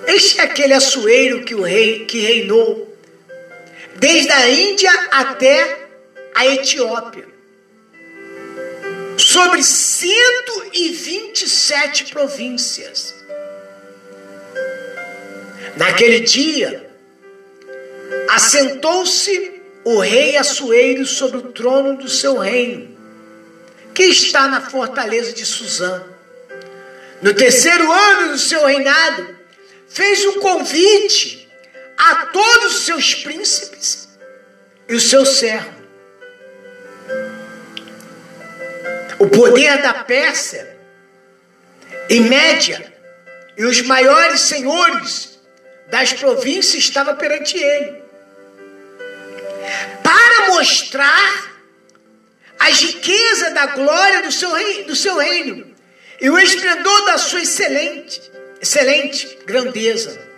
este 0.07 0.41
é 0.41 0.45
aquele 0.45 0.73
Assuero 0.73 1.45
que 1.45 1.55
o 1.55 1.61
rei 1.61 2.07
que 2.07 2.21
reinou 2.21 2.97
desde 3.97 4.33
a 4.33 4.49
Índia 4.49 4.91
até 5.11 5.87
a 6.35 6.47
Etiópia, 6.47 7.29
sobre 9.19 9.63
127 9.63 12.07
províncias. 12.07 13.20
Naquele 15.77 16.21
dia, 16.21 16.91
assentou-se 18.31 19.61
o 19.85 20.01
rei 20.01 20.37
Assuero 20.37 21.07
sobre 21.07 21.39
o 21.39 21.53
trono 21.53 21.97
do 21.97 22.09
seu 22.09 22.39
reino, 22.39 22.97
que 23.95 24.05
está 24.05 24.49
na 24.49 24.61
fortaleza 24.61 25.33
de 25.33 25.45
Suzã. 25.45 26.03
No 27.23 27.35
terceiro 27.35 27.91
ano 27.91 28.33
do 28.33 28.39
seu 28.39 28.65
reinado, 28.65 29.37
fez 29.89 30.25
um 30.27 30.41
convite 30.41 31.49
a 31.97 32.27
todos 32.27 32.77
os 32.77 32.85
seus 32.85 33.15
príncipes 33.15 34.09
e 34.89 34.95
o 34.95 35.01
seu 35.01 35.27
servo. 35.27 35.81
O 39.19 39.29
poder 39.29 39.83
da 39.83 39.93
Pérsia 39.93 40.79
e 42.09 42.21
Média 42.21 42.91
e 43.57 43.65
os 43.65 43.83
maiores 43.83 44.41
senhores 44.41 45.30
das 45.91 46.13
províncias 46.13 46.83
estava 46.83 47.15
perante 47.15 47.59
ele. 47.59 48.03
Para 50.03 50.49
mostrar 50.49 51.51
as 52.59 52.81
riquezas 52.81 53.53
da 53.55 53.67
glória 53.67 54.23
do 54.23 54.33
seu, 54.33 54.53
rei, 54.53 54.85
do 54.85 54.95
seu 54.95 55.17
reino 55.17 55.67
e 56.21 56.31
o 56.31 56.39
esplendor 56.39 57.05
da 57.07 57.19
sua 57.19 57.41
excelente, 57.41 58.21
excelente 58.61 59.39
grandeza 59.47 60.31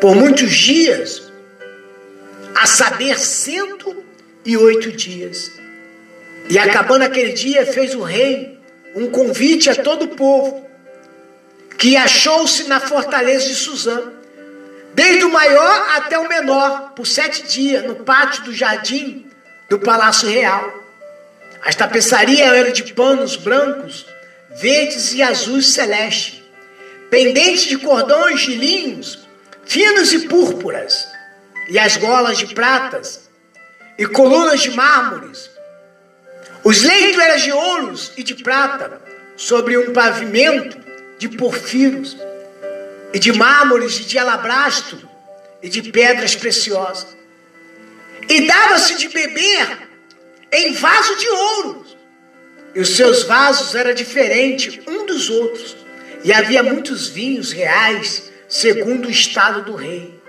por 0.00 0.14
muitos 0.14 0.52
dias, 0.52 1.22
a 2.54 2.66
saber, 2.66 3.18
cento 3.18 4.04
e 4.44 4.56
oito 4.56 4.92
dias. 4.92 5.52
E 6.48 6.58
acabando 6.58 7.02
aquele 7.02 7.32
dia, 7.32 7.66
fez 7.66 7.94
o 7.94 8.02
rei 8.02 8.58
um 8.94 9.10
convite 9.10 9.68
a 9.68 9.74
todo 9.74 10.04
o 10.04 10.08
povo, 10.08 10.68
que 11.76 11.96
achou-se 11.96 12.64
na 12.64 12.80
fortaleza 12.80 13.48
de 13.48 13.54
Suzã, 13.54 14.12
desde 14.94 15.24
o 15.24 15.32
maior 15.32 15.96
até 15.96 16.18
o 16.18 16.28
menor, 16.28 16.92
por 16.94 17.06
sete 17.06 17.42
dias, 17.42 17.84
no 17.84 17.96
pátio 17.96 18.44
do 18.44 18.54
jardim 18.54 19.26
do 19.68 19.78
Palácio 19.78 20.28
Real. 20.28 20.72
As 21.62 21.74
tapeçarias 21.74 22.40
eram 22.40 22.72
de 22.72 22.92
panos 22.92 23.36
brancos, 23.36 24.06
verdes 24.56 25.12
e 25.12 25.22
azuis 25.22 25.72
celestes, 25.72 26.42
pendentes 27.10 27.64
de 27.64 27.78
cordões 27.78 28.40
de 28.42 28.54
linhos 28.54 29.24
finos 29.64 30.12
e 30.12 30.28
púrpuras, 30.28 31.08
e 31.68 31.78
as 31.78 31.96
golas 31.96 32.38
de 32.38 32.54
pratas, 32.54 33.28
e 33.98 34.06
colunas 34.06 34.60
de 34.60 34.70
mármores. 34.72 35.50
Os 36.62 36.82
leitos 36.82 37.22
eram 37.22 37.36
de 37.36 37.52
ouros 37.52 38.12
e 38.16 38.22
de 38.22 38.34
prata, 38.34 39.00
sobre 39.36 39.76
um 39.76 39.92
pavimento 39.92 40.78
de 41.18 41.28
porfiros. 41.28 42.16
E 43.14 43.18
de 43.20 43.32
mármores 43.32 44.00
e 44.00 44.04
de 44.04 44.18
alabastro 44.18 45.08
e 45.62 45.68
de 45.68 45.92
pedras 45.92 46.34
preciosas. 46.34 47.16
E 48.28 48.44
dava-se 48.44 48.96
de 48.96 49.08
beber 49.08 49.88
em 50.50 50.72
vaso 50.72 51.16
de 51.16 51.28
ouro. 51.28 51.86
E 52.74 52.80
os 52.80 52.96
seus 52.96 53.22
vasos 53.22 53.72
eram 53.76 53.94
diferentes 53.94 54.80
um 54.88 55.06
dos 55.06 55.30
outros. 55.30 55.76
E 56.24 56.32
havia 56.32 56.62
muitos 56.64 57.08
vinhos 57.08 57.52
reais, 57.52 58.32
segundo 58.48 59.06
o 59.06 59.10
estado 59.10 59.62
do 59.62 59.76
rei. 59.76 60.20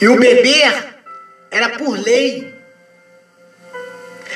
E 0.00 0.08
o 0.08 0.18
beber 0.18 0.96
era 1.52 1.68
por 1.78 1.96
lei. 1.96 2.52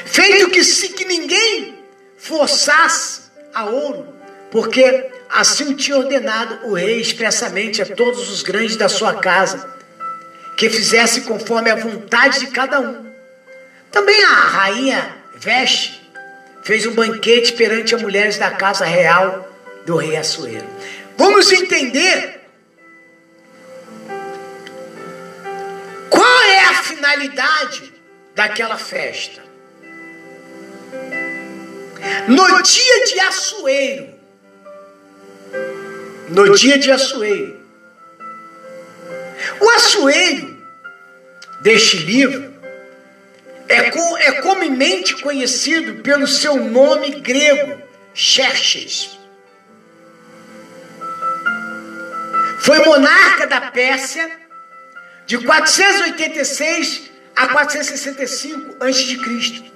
Feito 0.05 0.51
que 0.51 0.63
se 0.63 0.91
que 0.91 1.05
ninguém 1.05 1.81
forçasse 2.17 3.23
a 3.53 3.65
ouro, 3.65 4.15
porque 4.53 5.16
assim 5.29 5.75
tinha 5.75 5.97
ordenado 5.97 6.67
o 6.67 6.75
rei 6.75 7.01
expressamente 7.01 7.83
a 7.83 7.87
todos 7.87 8.31
os 8.31 8.43
grandes 8.43 8.77
da 8.77 8.89
sua 8.89 9.15
casa, 9.15 9.77
que 10.57 10.71
fizesse 10.71 11.23
conforme 11.23 11.71
a 11.71 11.77
vontade 11.77 12.41
de 12.41 12.47
cada 12.49 12.81
um. 12.81 13.07
Também 13.91 14.25
a 14.25 14.35
rainha 14.35 15.17
Veste 15.37 16.01
fez 16.63 16.87
um 16.87 16.95
banquete 16.95 17.53
perante 17.53 17.95
as 17.95 18.03
mulheres 18.03 18.39
da 18.39 18.51
casa 18.51 18.85
real 18.85 19.49
do 19.85 19.97
rei 19.97 20.17
Assuero. 20.17 20.67
Vamos 21.17 21.53
entender 21.53 22.41
qual 26.11 26.43
é 26.43 26.65
a 26.67 26.75
finalidade 26.83 27.93
daquela 28.35 28.77
festa. 28.77 29.43
No 32.29 32.63
dia 32.63 33.05
de 33.07 33.21
Assuero, 33.21 34.16
no 36.29 36.55
dia 36.55 36.79
de 36.79 36.91
Assuero, 36.91 37.61
o 39.61 39.71
Assuero 39.71 40.57
deste 41.61 41.99
livro 41.99 42.55
é, 43.69 43.91
co, 43.91 44.19
é 44.19 44.33
comumente 44.43 45.17
conhecido 45.17 46.03
pelo 46.03 46.27
seu 46.27 46.57
nome 46.57 47.21
grego, 47.21 47.83
Xerxes. 48.15 49.19
Foi 52.61 52.79
monarca 52.85 53.47
da 53.47 53.71
Pérsia 53.71 54.31
de 55.27 55.39
486 55.39 57.11
a 57.35 57.49
465 57.49 58.77
a.C. 58.81 59.73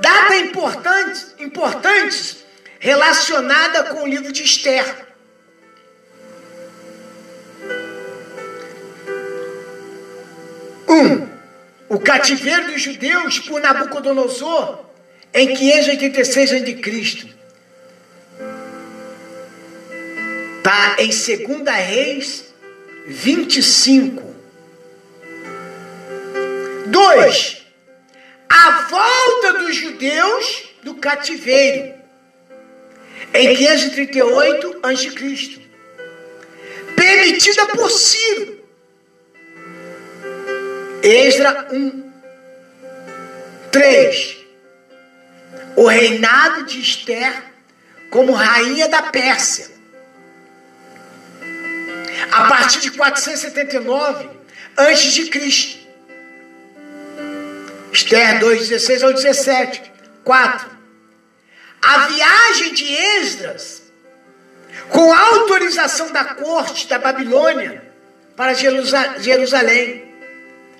Data 0.00 0.36
importante, 0.36 1.26
importante 1.38 2.44
relacionada 2.78 3.84
com 3.84 4.02
o 4.02 4.06
livro 4.08 4.32
de 4.32 4.42
Esther. 4.42 5.05
Um, 10.88 11.26
o 11.88 11.98
cativeiro 11.98 12.72
dos 12.72 12.82
judeus 12.82 13.38
por 13.40 13.60
Nabucodonosor 13.60 14.86
em 15.32 15.54
586 15.54 16.52
a.C. 16.52 17.36
Está 20.58 20.96
em 20.98 21.08
2 21.08 21.76
Reis 21.86 22.44
25. 23.06 24.34
2. 26.86 27.66
A 28.48 28.70
volta 28.88 29.58
dos 29.58 29.76
judeus 29.76 30.70
do 30.82 30.94
cativeiro 30.94 31.94
em 33.34 33.54
538 33.56 34.80
a.C. 34.82 35.60
Permitida 36.96 37.66
por 37.66 37.90
Ciro 37.90 38.55
Esdra 41.06 41.68
1. 41.70 42.12
3. 43.70 44.36
O 45.76 45.86
reinado 45.86 46.64
de 46.64 46.80
Esther 46.80 47.44
como 48.10 48.32
rainha 48.32 48.88
da 48.88 49.02
Pérsia. 49.02 49.70
A 52.32 52.48
partir 52.48 52.80
de 52.80 52.90
479 52.90 54.28
antes 54.76 55.12
de 55.12 55.26
Cristo. 55.26 55.86
Esther 57.92 58.40
2, 58.40 58.68
16 58.68 59.02
ao 59.04 59.12
17. 59.12 59.82
4. 60.24 60.70
A 61.82 61.98
viagem 62.08 62.74
de 62.74 62.92
Esdras, 62.92 63.82
com 64.88 65.14
autorização 65.14 66.10
da 66.10 66.24
corte 66.24 66.88
da 66.88 66.98
Babilônia 66.98 67.80
para 68.34 68.54
Jerusalém 68.54 70.05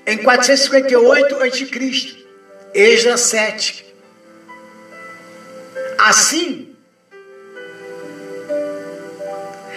em 0.07 0.19
458 0.19 1.42
a.C., 1.42 2.16
Esdras 2.73 3.21
7. 3.21 3.87
Assim, 5.99 6.77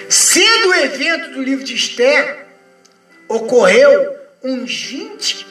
sendo 0.09 0.69
o 0.69 0.75
evento 0.75 1.31
do 1.31 1.41
livro 1.41 1.63
de 1.63 1.75
Esther, 1.75 2.45
ocorreu 3.27 4.17
uns 4.43 4.83
20 4.83 5.47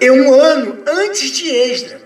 e 0.00 0.10
um 0.10 0.40
ano 0.40 0.82
antes 0.86 1.30
de 1.30 1.48
Esdras 1.48 2.02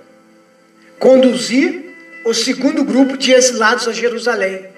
conduzir 0.98 1.94
o 2.24 2.34
segundo 2.34 2.84
grupo 2.84 3.16
de 3.16 3.32
exilados 3.32 3.86
a 3.86 3.92
Jerusalém. 3.92 4.75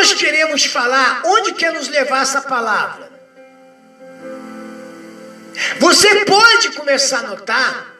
Nós 0.00 0.14
queremos 0.14 0.64
falar? 0.64 1.20
Onde 1.26 1.52
quer 1.52 1.72
nos 1.74 1.88
levar 1.88 2.22
essa 2.22 2.40
palavra? 2.40 3.10
Você 5.78 6.24
pode 6.24 6.70
começar 6.70 7.18
a 7.18 7.22
notar 7.22 7.94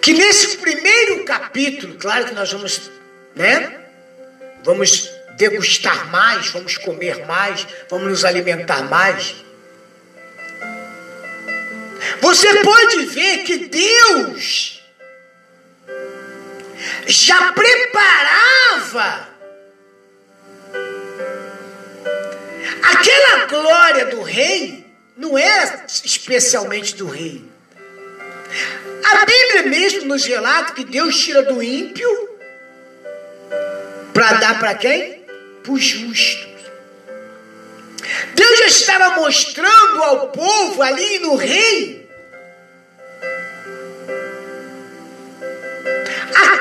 que 0.00 0.14
nesse 0.14 0.56
primeiro 0.56 1.22
capítulo, 1.24 1.96
claro 1.96 2.24
que 2.24 2.32
nós 2.32 2.50
vamos, 2.50 2.90
né? 3.34 3.78
Vamos 4.64 5.10
degustar 5.36 6.10
mais, 6.10 6.48
vamos 6.48 6.78
comer 6.78 7.26
mais, 7.26 7.66
vamos 7.90 8.08
nos 8.08 8.24
alimentar 8.24 8.84
mais. 8.84 9.34
Você 12.22 12.62
pode 12.62 13.04
ver 13.06 13.44
que 13.44 13.58
Deus 13.66 14.82
já 17.06 17.52
preparava 17.52 19.27
Aquela 22.82 23.46
glória 23.46 24.06
do 24.06 24.22
rei 24.22 24.86
não 25.16 25.36
era 25.36 25.84
especialmente 25.86 26.94
do 26.94 27.06
rei. 27.06 27.44
A 29.04 29.24
Bíblia 29.24 29.62
mesmo 29.64 30.06
nos 30.06 30.24
relata 30.24 30.72
que 30.72 30.84
Deus 30.84 31.18
tira 31.18 31.42
do 31.42 31.62
ímpio 31.62 32.08
para 34.12 34.32
dar 34.34 34.58
para 34.58 34.74
quem? 34.74 35.24
Para 35.62 35.72
os 35.72 35.82
justos. 35.82 36.48
Deus 38.34 38.58
já 38.58 38.66
estava 38.66 39.20
mostrando 39.20 40.02
ao 40.02 40.28
povo 40.28 40.82
ali 40.82 41.18
no 41.18 41.36
rei 41.36 42.08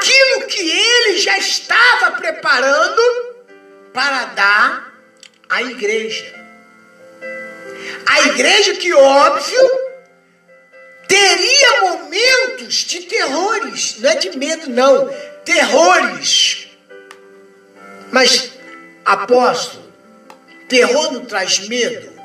aquilo 0.08 0.48
que 0.48 0.70
ele 0.70 1.18
já 1.18 1.38
estava 1.38 2.12
preparando 2.12 3.02
para 3.94 4.26
dar 4.26 4.87
a 5.50 5.62
igreja. 5.62 6.34
A 8.06 8.22
igreja 8.28 8.76
que, 8.76 8.94
óbvio, 8.94 9.70
teria 11.08 11.82
momentos 11.82 12.76
de 12.76 13.02
terrores, 13.02 13.98
não 14.00 14.10
é 14.10 14.16
de 14.16 14.38
medo, 14.38 14.70
não, 14.70 15.10
terrores. 15.46 16.68
Mas, 18.12 18.52
apóstolo, 19.06 19.94
terror 20.68 21.14
não 21.14 21.26
traz 21.26 21.68
medo? 21.68 22.18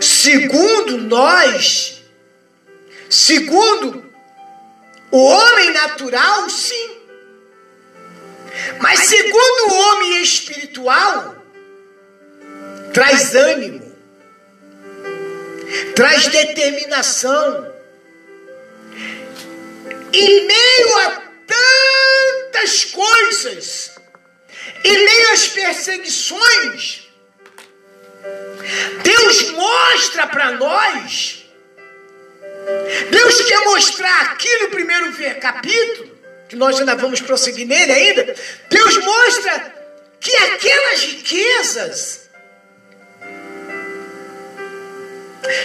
Segundo 0.00 0.98
nós, 0.98 2.02
segundo 3.08 4.04
o 5.10 5.24
homem 5.24 5.70
natural, 5.72 6.50
sim. 6.50 6.93
Mas 8.80 9.00
segundo 9.00 9.72
o 9.72 9.78
homem 9.78 10.22
espiritual, 10.22 11.36
traz 12.92 13.34
ânimo, 13.34 13.96
traz 15.94 16.26
determinação. 16.28 17.72
Em 20.12 20.46
meio 20.46 20.98
a 20.98 21.22
tantas 21.46 22.84
coisas, 22.84 23.90
em 24.84 25.04
meio 25.04 25.32
às 25.32 25.48
perseguições, 25.48 27.08
Deus 29.02 29.50
mostra 29.50 30.26
para 30.28 30.52
nós 30.52 31.44
Deus 33.10 33.42
quer 33.42 33.60
mostrar 33.64 34.22
aqui 34.22 34.56
no 34.58 34.70
primeiro 34.70 35.12
capítulo, 35.40 36.13
que 36.54 36.58
nós 36.58 36.78
ainda 36.78 36.94
vamos 36.94 37.20
prosseguir 37.20 37.66
nele 37.66 37.90
ainda. 37.90 38.34
Deus 38.70 38.96
mostra 38.98 39.74
que 40.20 40.34
aquelas 40.36 41.02
riquezas 41.02 42.30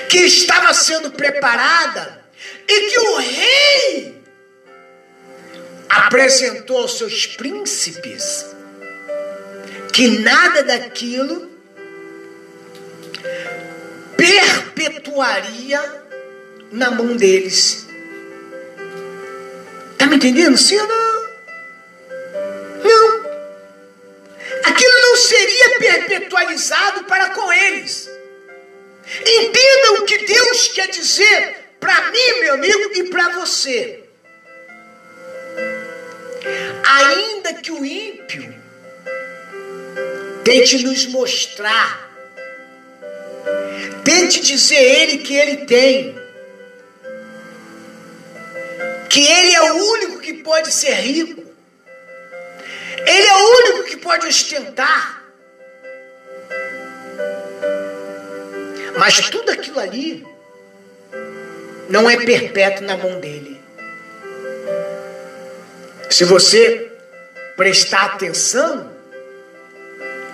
que 0.10 0.18
estava 0.18 0.74
sendo 0.74 1.12
preparada 1.12 2.26
e 2.68 2.90
que 2.90 3.00
o 3.00 3.18
rei 3.18 4.24
apresentou 5.88 6.80
aos 6.80 6.98
seus 6.98 7.28
príncipes, 7.28 8.46
que 9.94 10.20
nada 10.20 10.64
daquilo 10.64 11.52
perpetuaria 14.18 16.04
na 16.72 16.90
mão 16.90 17.16
deles. 17.16 17.89
Está 20.00 20.08
me 20.08 20.16
entendendo? 20.16 20.58
Sim 20.58 20.78
ou 20.78 20.88
não? 20.88 21.30
Não. 22.86 23.20
Aquilo 24.64 25.02
não 25.02 25.18
seria 25.18 25.78
perpetualizado 25.78 27.04
para 27.04 27.32
com 27.32 27.52
eles. 27.52 28.10
Entenda 29.26 30.02
o 30.02 30.06
que 30.06 30.20
Deus 30.20 30.70
quer 30.70 30.88
dizer 30.88 31.58
para 31.82 32.12
mim, 32.12 32.40
meu 32.40 32.54
amigo, 32.54 32.92
e 32.96 33.04
para 33.10 33.28
você. 33.40 34.06
Ainda 36.86 37.56
que 37.56 37.72
o 37.74 37.84
ímpio 37.84 38.56
tente 40.46 40.82
nos 40.82 41.08
mostrar, 41.08 42.10
tente 44.06 44.40
dizer 44.40 44.82
ele 44.82 45.18
que 45.18 45.36
ele 45.36 45.66
tem, 45.66 46.19
que 49.20 49.28
ele 49.28 49.54
é 49.54 49.74
o 49.74 49.76
único 49.76 50.20
que 50.20 50.34
pode 50.36 50.72
ser 50.72 50.94
rico, 50.94 51.44
ele 53.06 53.28
é 53.28 53.36
o 53.36 53.58
único 53.60 53.84
que 53.90 53.98
pode 53.98 54.26
ostentar. 54.26 55.22
Mas 58.98 59.30
tudo 59.30 59.52
aquilo 59.52 59.78
ali 59.78 60.26
não 61.90 62.10
é 62.10 62.16
perpétuo 62.16 62.86
na 62.86 62.96
mão 62.96 63.20
dele. 63.20 63.60
Se 66.10 66.24
você 66.24 66.90
prestar 67.58 68.06
atenção, 68.06 68.90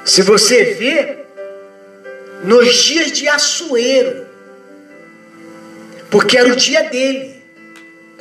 se 0.06 0.22
você 0.22 0.76
ver 0.76 1.26
nos 2.44 2.72
dias 2.84 3.12
de 3.12 3.28
Assuero, 3.28 4.28
porque 6.12 6.38
era 6.38 6.54
o 6.54 6.56
dia 6.56 6.84
dele. 6.84 7.44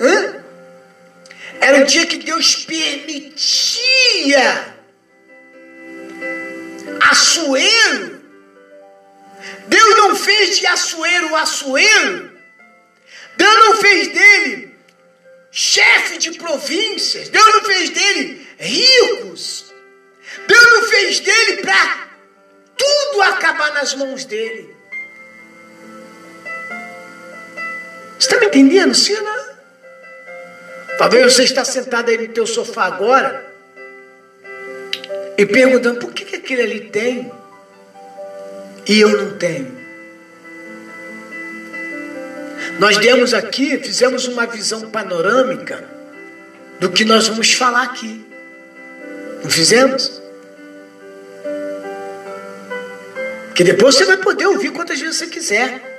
Hã? 0.01 0.34
Era 1.61 1.83
o 1.83 1.87
dia 1.87 2.07
que 2.07 2.19
Deus 2.19 2.57
permitia 2.65 3.45
Assuero. 7.01 8.23
Deus 9.67 9.97
não 9.97 10.17
fez 10.17 10.59
de 10.59 10.67
Assuero 10.67 11.33
o 11.33 11.37
Assuero. 11.37 12.33
Deus 13.37 13.55
não 13.55 13.77
fez 13.77 14.09
dele 14.09 14.75
chefe 15.55 16.19
de 16.19 16.33
províncias. 16.33 17.29
Deus 17.29 17.47
não 17.47 17.65
fez 17.65 17.91
dele 17.91 18.47
ricos. 18.59 19.73
Deus 20.49 20.63
não 20.73 20.83
fez 20.89 21.21
dele 21.21 21.63
para 21.63 22.09
tudo 22.77 23.23
acabar 23.23 23.73
nas 23.73 23.95
mãos 23.95 24.25
dele. 24.25 24.75
Você 28.19 28.27
está 28.27 28.41
me 28.41 28.47
entendendo, 28.47 28.93
não? 29.23 29.54
Talvez 30.99 31.33
você 31.33 31.43
está 31.45 31.65
sentado 31.65 32.09
aí 32.09 32.19
no 32.19 32.29
teu 32.29 32.47
sofá 32.47 32.85
agora 32.85 33.45
e 35.37 35.45
perguntando 35.45 35.99
por 35.99 36.13
que, 36.13 36.25
que 36.25 36.37
aquele 36.37 36.63
ali 36.63 36.81
tem 36.89 37.33
e 38.87 39.01
eu 39.01 39.09
não 39.09 39.37
tenho. 39.37 39.85
Nós 42.79 42.97
demos 42.99 43.35
aqui, 43.35 43.79
fizemos 43.79 44.27
uma 44.27 44.47
visão 44.47 44.91
panorâmica 44.91 45.85
do 46.81 46.91
que 46.91 47.05
nós 47.05 47.29
vamos 47.29 47.53
falar 47.53 47.83
aqui. 47.83 48.25
Não 49.43 49.51
fizemos? 49.51 50.21
Que 53.55 53.63
depois 53.63 53.95
você 53.95 54.05
vai 54.05 54.17
poder 54.17 54.47
ouvir 54.47 54.71
quantas 54.71 55.01
vezes 55.01 55.17
você 55.17 55.27
quiser. 55.27 55.93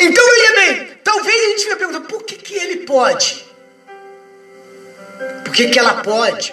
Então, 0.00 0.24
olha 0.24 0.54
bem, 0.54 0.93
talvez 1.04 1.44
a 1.44 1.48
gente 1.50 1.66
vai 1.66 1.76
perguntar, 1.76 2.00
por 2.00 2.24
que, 2.24 2.34
que 2.34 2.54
ele 2.54 2.86
pode? 2.86 3.44
Por 5.44 5.54
que, 5.54 5.68
que 5.68 5.78
ela 5.78 6.02
pode? 6.02 6.52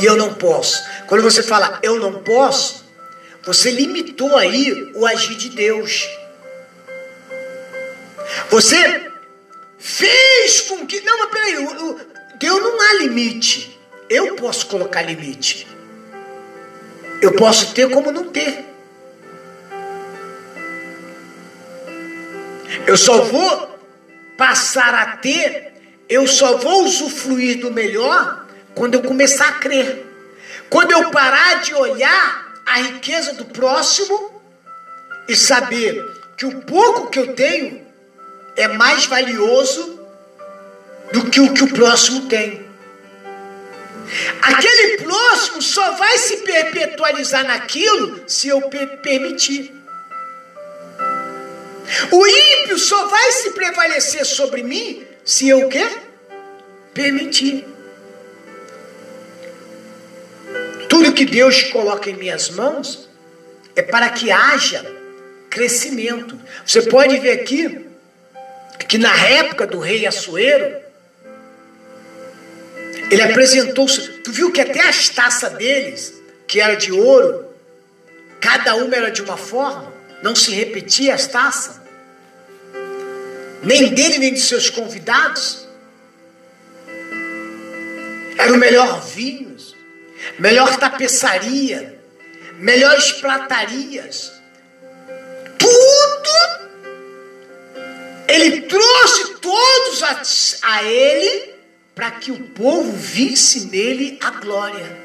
E 0.00 0.04
eu 0.04 0.16
não 0.16 0.32
posso. 0.34 0.82
Quando 1.06 1.22
você 1.22 1.42
fala 1.42 1.78
eu 1.82 1.98
não 1.98 2.22
posso, 2.22 2.84
você 3.44 3.70
limitou 3.70 4.36
aí 4.36 4.92
o 4.94 5.04
agir 5.04 5.36
de 5.36 5.50
Deus. 5.50 6.08
Você 8.50 9.10
fez 9.78 10.62
com 10.62 10.86
que. 10.86 11.00
Não, 11.00 11.18
mas 11.18 11.30
peraí, 11.30 11.54
Deus 12.38 12.62
não 12.62 12.80
há 12.80 12.94
limite. 12.94 13.78
Eu 14.08 14.36
posso 14.36 14.66
colocar 14.66 15.02
limite. 15.02 15.66
Eu 17.20 17.32
posso 17.34 17.74
ter 17.74 17.90
como 17.90 18.10
não 18.10 18.30
ter. 18.30 18.71
Eu 22.86 22.96
só 22.96 23.22
vou 23.22 23.78
passar 24.36 24.94
a 24.94 25.16
ter, 25.16 25.72
eu 26.08 26.26
só 26.26 26.56
vou 26.56 26.84
usufruir 26.84 27.60
do 27.60 27.70
melhor 27.70 28.46
quando 28.74 28.94
eu 28.94 29.02
começar 29.02 29.48
a 29.48 29.52
crer. 29.52 30.06
Quando 30.68 30.92
eu 30.92 31.10
parar 31.10 31.60
de 31.60 31.74
olhar 31.74 32.54
a 32.64 32.78
riqueza 32.78 33.34
do 33.34 33.44
próximo 33.44 34.42
e 35.28 35.36
saber 35.36 36.02
que 36.36 36.46
o 36.46 36.62
pouco 36.62 37.10
que 37.10 37.18
eu 37.18 37.34
tenho 37.34 37.86
é 38.56 38.68
mais 38.68 39.06
valioso 39.06 40.00
do 41.12 41.30
que 41.30 41.40
o 41.40 41.52
que 41.52 41.64
o 41.64 41.72
próximo 41.72 42.22
tem. 42.28 42.66
Aquele 44.42 44.98
próximo 44.98 45.62
só 45.62 45.92
vai 45.92 46.18
se 46.18 46.38
perpetualizar 46.38 47.44
naquilo 47.46 48.22
se 48.26 48.48
eu 48.48 48.62
permitir. 49.02 49.81
O 52.10 52.26
ímpio 52.26 52.78
só 52.78 53.06
vai 53.06 53.32
se 53.32 53.50
prevalecer 53.50 54.24
sobre 54.24 54.62
mim 54.62 55.04
se 55.24 55.48
eu 55.48 55.68
quê? 55.68 55.86
Permitir. 56.94 57.66
Tudo 60.88 61.12
que 61.12 61.24
Deus 61.24 61.64
coloca 61.64 62.10
em 62.10 62.14
minhas 62.14 62.50
mãos 62.50 63.08
é 63.74 63.82
para 63.82 64.10
que 64.10 64.30
haja 64.30 64.84
crescimento. 65.50 66.38
Você 66.64 66.82
pode 66.82 67.18
ver 67.18 67.32
aqui 67.32 67.86
que 68.88 68.98
na 68.98 69.14
época 69.26 69.66
do 69.66 69.78
rei 69.78 70.06
Assuero, 70.06 70.80
ele 73.10 73.22
apresentou. 73.22 73.86
Tu 73.86 74.32
viu 74.32 74.50
que 74.50 74.60
até 74.60 74.80
as 74.88 75.08
taças 75.08 75.52
deles, 75.54 76.14
que 76.46 76.60
era 76.60 76.74
de 76.74 76.92
ouro, 76.92 77.46
cada 78.40 78.74
uma 78.76 78.94
era 78.94 79.10
de 79.10 79.22
uma 79.22 79.36
forma, 79.36 79.92
não 80.22 80.34
se 80.34 80.50
repetia 80.52 81.14
as 81.14 81.26
taças 81.26 81.81
nem 83.62 83.94
dele, 83.94 84.18
nem 84.18 84.34
de 84.34 84.40
seus 84.40 84.68
convidados. 84.70 85.66
Era 88.36 88.52
o 88.52 88.56
melhor 88.56 89.00
vinhos, 89.00 89.76
melhor 90.38 90.76
tapeçaria, 90.76 91.98
melhores 92.58 93.12
platarias. 93.12 94.32
Tudo 95.58 96.32
ele 98.28 98.62
trouxe 98.62 99.34
todos 99.34 100.02
a, 100.02 100.22
a 100.62 100.84
ele 100.84 101.52
para 101.94 102.10
que 102.12 102.32
o 102.32 102.48
povo 102.50 102.90
visse 102.90 103.66
nele 103.66 104.18
a 104.22 104.30
glória. 104.30 104.96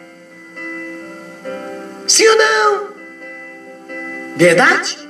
Sim 2.08 2.26
ou 2.26 2.38
não? 2.38 2.88
Verdade? 4.38 5.07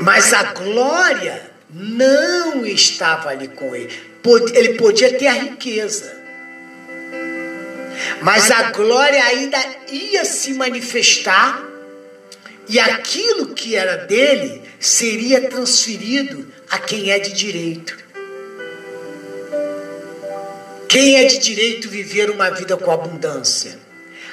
Mas 0.00 0.32
a 0.32 0.54
glória 0.54 1.50
não 1.68 2.64
estava 2.64 3.28
ali 3.28 3.48
com 3.48 3.74
ele. 3.76 3.94
Ele 4.54 4.74
podia 4.74 5.16
ter 5.16 5.26
a 5.26 5.32
riqueza. 5.32 6.18
Mas 8.22 8.50
a 8.50 8.70
glória 8.70 9.22
ainda 9.24 9.58
ia 9.90 10.24
se 10.24 10.54
manifestar 10.54 11.62
e 12.68 12.78
aquilo 12.78 13.48
que 13.48 13.76
era 13.76 13.96
dele 14.06 14.62
seria 14.78 15.48
transferido 15.48 16.50
a 16.70 16.78
quem 16.78 17.10
é 17.10 17.18
de 17.18 17.32
direito. 17.32 17.98
Quem 20.88 21.16
é 21.16 21.24
de 21.24 21.38
direito 21.38 21.88
viver 21.88 22.30
uma 22.30 22.50
vida 22.50 22.76
com 22.76 22.90
abundância? 22.90 23.78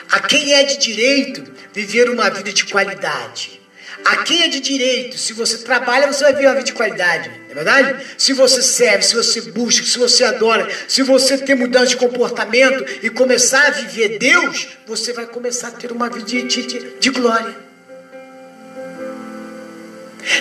A 0.10 0.22
quem 0.22 0.54
é 0.54 0.64
de 0.64 0.78
direito 0.78 1.44
viver 1.74 2.10
uma 2.10 2.30
vida 2.30 2.54
de 2.54 2.66
qualidade? 2.66 3.60
A 4.08 4.24
quem 4.24 4.44
é 4.44 4.48
de 4.48 4.62
direito, 4.62 5.18
se 5.18 5.34
você 5.34 5.58
trabalha, 5.58 6.08
você 6.08 6.24
vai 6.24 6.34
ver 6.34 6.46
uma 6.46 6.54
vida 6.54 6.64
de 6.64 6.72
qualidade, 6.72 7.30
não 7.30 7.52
é 7.52 7.54
verdade? 7.56 8.06
Se 8.18 8.32
você 8.32 8.62
serve, 8.62 9.04
se 9.04 9.14
você 9.14 9.42
busca, 9.42 9.86
se 9.86 9.98
você 9.98 10.24
adora, 10.24 10.66
se 10.88 11.04
você 11.04 11.38
tem 11.38 11.56
mudança 11.56 11.88
de 11.88 11.98
comportamento 11.98 12.86
e 13.04 13.10
começar 13.10 13.68
a 13.68 13.72
viver 13.72 14.18
Deus, 14.18 14.70
você 14.86 15.12
vai 15.12 15.26
começar 15.26 15.68
a 15.68 15.72
ter 15.72 15.92
uma 15.92 16.10
vida 16.10 16.26
de, 16.26 16.42
de, 16.44 16.64
de 16.98 17.10
glória. 17.10 17.54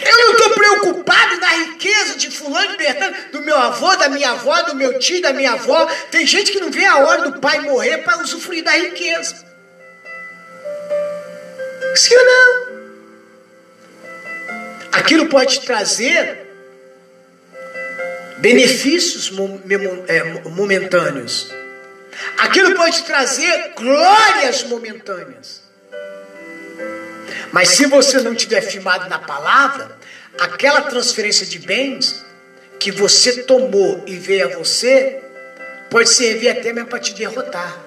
Eu 0.05 0.17
não 0.17 0.33
estou 0.33 0.51
preocupado 0.51 1.41
na 1.41 1.49
riqueza 1.49 2.17
de 2.17 2.31
fulano, 2.31 2.71
de 2.71 2.77
Bertano, 2.77 3.17
do 3.33 3.43
meu 3.43 3.57
avô, 3.57 3.97
da 3.97 4.09
minha 4.09 4.31
avó, 4.31 4.63
do 4.63 4.77
meu 4.77 4.97
tio, 5.01 5.21
da 5.21 5.33
minha 5.33 5.55
avó. 5.55 5.87
Tem 6.13 6.25
gente 6.25 6.53
que 6.53 6.61
não 6.61 6.71
vê 6.71 6.85
a 6.85 6.99
hora 6.99 7.31
do 7.31 7.41
pai 7.41 7.61
morrer 7.63 7.99
para 7.99 8.23
usufruir 8.23 8.63
da 8.63 8.73
riqueza. 8.73 9.45
Sim 11.97 12.15
ou 12.15 12.25
não? 12.25 12.76
Aquilo 14.97 15.29
pode 15.29 15.61
trazer 15.61 16.47
benefícios 18.39 19.31
é, 20.09 20.49
momentâneos. 20.49 21.51
Aquilo 22.39 22.75
pode 22.75 23.03
trazer 23.03 23.75
glórias 23.77 24.63
momentâneas. 24.63 25.61
Mas 27.53 27.69
se 27.69 27.85
você 27.85 28.23
não 28.23 28.35
tiver 28.35 28.63
firmado 28.63 29.07
na 29.11 29.19
palavra, 29.19 29.99
aquela 30.41 30.81
transferência 30.81 31.45
de 31.45 31.59
bens 31.59 32.25
que 32.81 32.91
você 32.91 33.43
tomou 33.43 34.03
e 34.07 34.17
veio 34.17 34.47
a 34.47 34.57
você, 34.57 35.21
pode 35.91 36.09
servir 36.09 36.49
até 36.49 36.73
mesmo 36.73 36.89
para 36.89 37.01
te 37.01 37.13
derrotar. 37.13 37.79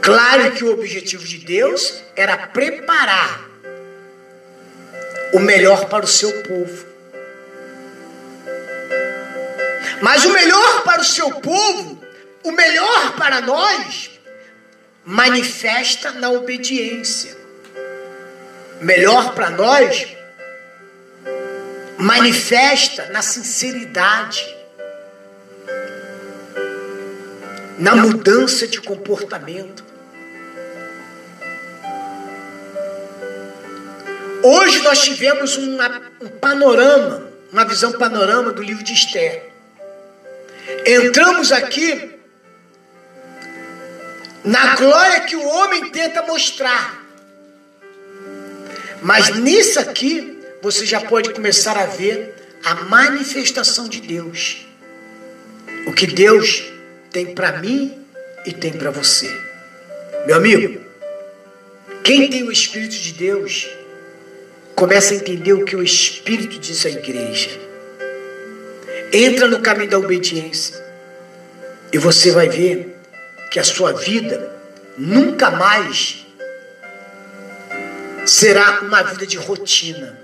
Claro 0.00 0.52
que 0.52 0.62
o 0.62 0.72
objetivo 0.72 1.24
de 1.24 1.38
Deus 1.38 2.04
era 2.14 2.36
preparar 2.36 3.53
o 5.34 5.40
melhor 5.40 5.86
para 5.86 6.04
o 6.04 6.08
seu 6.08 6.32
povo. 6.44 6.86
Mas 10.00 10.24
o 10.24 10.32
melhor 10.32 10.84
para 10.84 11.02
o 11.02 11.04
seu 11.04 11.28
povo, 11.40 12.00
o 12.44 12.52
melhor 12.52 13.16
para 13.16 13.40
nós, 13.40 14.10
manifesta 15.04 16.12
na 16.12 16.30
obediência. 16.30 17.36
Melhor 18.80 19.34
para 19.34 19.50
nós, 19.50 20.06
manifesta 21.98 23.06
na 23.06 23.22
sinceridade, 23.22 24.54
na 27.76 27.96
mudança 27.96 28.68
de 28.68 28.80
comportamento. 28.80 29.93
Hoje 34.46 34.82
nós 34.82 35.02
tivemos 35.02 35.56
uma, 35.56 36.02
um 36.20 36.28
panorama, 36.28 37.32
uma 37.50 37.64
visão 37.64 37.92
panorama 37.92 38.52
do 38.52 38.62
livro 38.62 38.84
de 38.84 38.92
Esther. 38.92 39.42
Entramos 40.84 41.50
aqui 41.50 42.10
na 44.44 44.76
glória 44.76 45.22
que 45.22 45.34
o 45.34 45.48
homem 45.48 45.88
tenta 45.88 46.20
mostrar. 46.24 47.02
Mas 49.00 49.34
nisso 49.38 49.80
aqui, 49.80 50.38
você 50.60 50.84
já 50.84 51.00
pode 51.00 51.30
começar 51.30 51.78
a 51.78 51.86
ver 51.86 52.34
a 52.62 52.74
manifestação 52.74 53.88
de 53.88 54.02
Deus. 54.02 54.66
O 55.86 55.92
que 55.94 56.06
Deus 56.06 56.70
tem 57.10 57.34
para 57.34 57.62
mim 57.62 57.98
e 58.44 58.52
tem 58.52 58.74
para 58.74 58.90
você. 58.90 59.26
Meu 60.26 60.36
amigo, 60.36 60.84
quem 62.02 62.28
tem 62.28 62.42
o 62.42 62.52
Espírito 62.52 62.96
de 62.96 63.14
Deus, 63.14 63.66
começa 64.74 65.14
a 65.14 65.16
entender 65.16 65.52
o 65.52 65.64
que 65.64 65.76
o 65.76 65.82
Espírito 65.82 66.58
diz 66.58 66.84
à 66.84 66.90
igreja. 66.90 67.50
Entra 69.12 69.46
no 69.46 69.60
caminho 69.60 69.90
da 69.90 69.98
obediência 69.98 70.84
e 71.92 71.98
você 71.98 72.32
vai 72.32 72.48
ver 72.48 72.96
que 73.50 73.60
a 73.60 73.64
sua 73.64 73.92
vida 73.92 74.52
nunca 74.98 75.50
mais 75.50 76.26
será 78.26 78.80
uma 78.80 79.02
vida 79.02 79.26
de 79.26 79.36
rotina, 79.36 80.18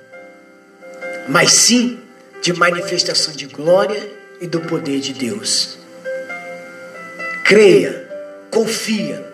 mas 1.28 1.52
sim 1.52 2.00
de 2.42 2.52
manifestação 2.52 3.32
de 3.34 3.46
glória 3.46 4.10
e 4.40 4.46
do 4.46 4.60
poder 4.60 4.98
de 5.00 5.12
Deus. 5.12 5.78
Creia, 7.44 8.08
confia. 8.50 9.28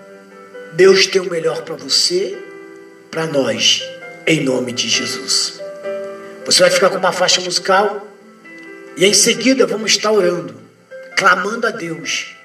Deus 0.73 1.07
tem 1.07 1.23
o 1.23 1.31
melhor 1.31 1.63
para 1.63 1.77
você, 1.77 2.37
para 3.11 3.27
nós, 3.27 3.83
em 4.27 4.43
nome 4.43 4.73
de 4.73 4.89
Jesus. 4.89 5.61
Você 6.45 6.61
vai 6.61 6.71
ficar 6.71 6.91
com 6.91 6.99
uma 6.99 7.13
faixa 7.13 7.41
musical 7.41 8.07
e 8.97 9.05
em 9.05 9.15
seguida 9.15 9.67
vamos 9.67 9.93
estar 9.93 10.13
orando, 10.13 10.55
clamando 11.17 11.67
a 11.67 11.71
Deus 11.71 12.37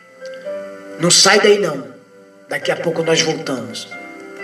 não 1.02 1.10
sai 1.10 1.40
daí 1.42 1.58
não. 1.58 1.88
Daqui 2.48 2.72
a 2.72 2.76
pouco 2.76 3.02
nós 3.02 3.22
voltamos. 3.22 3.88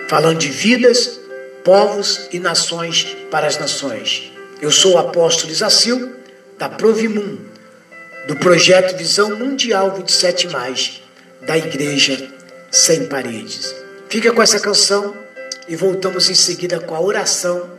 Falando 0.08 0.40
de 0.40 0.48
vidas, 0.48 1.20
povos 1.64 2.28
e 2.32 2.40
nações 2.40 3.16
para 3.30 3.46
as 3.46 3.60
nações. 3.60 4.32
Eu 4.60 4.72
sou 4.72 4.96
o 4.96 4.98
apóstolo 4.98 5.52
Isacil, 5.52 6.16
da 6.58 6.68
Provimum, 6.68 7.38
do 8.28 8.36
projeto 8.38 8.98
Visão 8.98 9.38
Mundial 9.38 9.94
27, 9.96 10.48
da 11.46 11.56
Igreja 11.56 12.28
Sem 12.72 13.06
Paredes. 13.06 13.76
Fica 14.10 14.34
com 14.34 14.42
essa 14.42 14.60
canção 14.60 15.16
e 15.68 15.76
voltamos 15.76 16.30
em 16.30 16.36
seguida 16.36 16.80
com 16.80 16.96
a 16.96 17.02
oração 17.02 17.70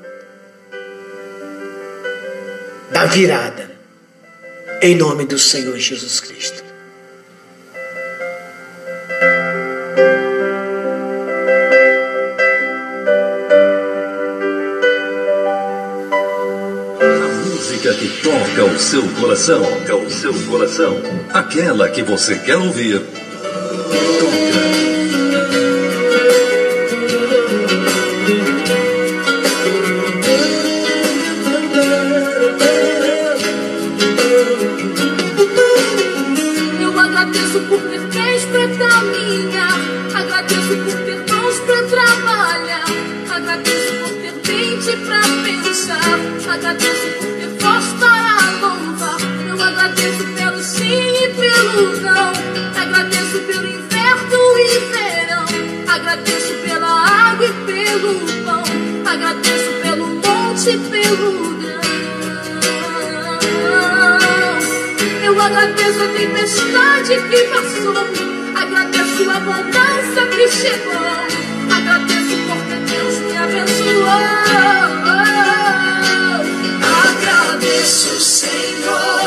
da 2.91 3.07
virada. 3.07 3.71
Em 4.81 4.95
nome 4.95 5.25
do 5.25 5.39
Senhor 5.39 5.77
Jesus 5.77 6.21
Cristo. 6.21 6.69
que 17.95 18.23
toca 18.23 18.65
o 18.65 18.79
seu 18.79 19.03
coração, 19.21 19.63
toca 19.87 19.97
o 19.97 20.11
seu 20.11 20.33
coração, 20.47 21.03
aquela 21.33 21.89
que 21.89 22.03
você 22.03 22.37
quer 22.37 22.57
ouvir. 22.57 23.01
Toca. 23.01 24.68
Eu 65.25 65.41
agradeço 65.41 66.03
a 66.03 66.09
tempestade 66.09 67.17
que 67.31 67.45
passou. 67.45 67.95
Agradeço 68.55 69.31
a 69.31 69.37
abundância 69.37 70.27
que 70.27 70.49
chegou. 70.51 71.01
Agradeço 71.75 72.37
porque 72.47 72.77
Deus 72.93 73.19
me 73.21 73.37
abençoou. 73.39 74.09
Agradeço, 77.05 78.21
Senhor, 78.21 79.18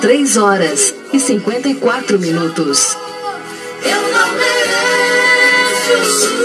23 0.00 0.36
horas 0.38 0.94
e 1.12 1.20
54 1.20 2.18
minutos. 2.18 2.96
Eu 3.84 4.00
não 4.14 4.32
mereço. 4.32 6.39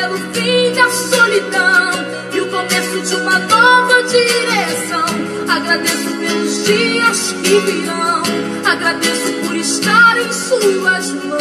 Pelo 0.00 0.16
fim 0.32 0.72
da 0.72 0.88
solidão 0.88 1.90
e 2.32 2.40
o 2.40 2.46
começo 2.48 3.02
de 3.02 3.14
uma 3.16 3.38
nova 3.38 4.02
direção. 4.04 5.04
Agradeço 5.46 6.10
pelos 6.18 6.64
dias 6.64 7.34
que 7.42 7.58
virão, 7.60 8.22
agradeço 8.64 9.32
por 9.44 9.54
estar 9.56 10.16
em 10.18 10.32
suas 10.32 11.10
mãos. 11.10 11.40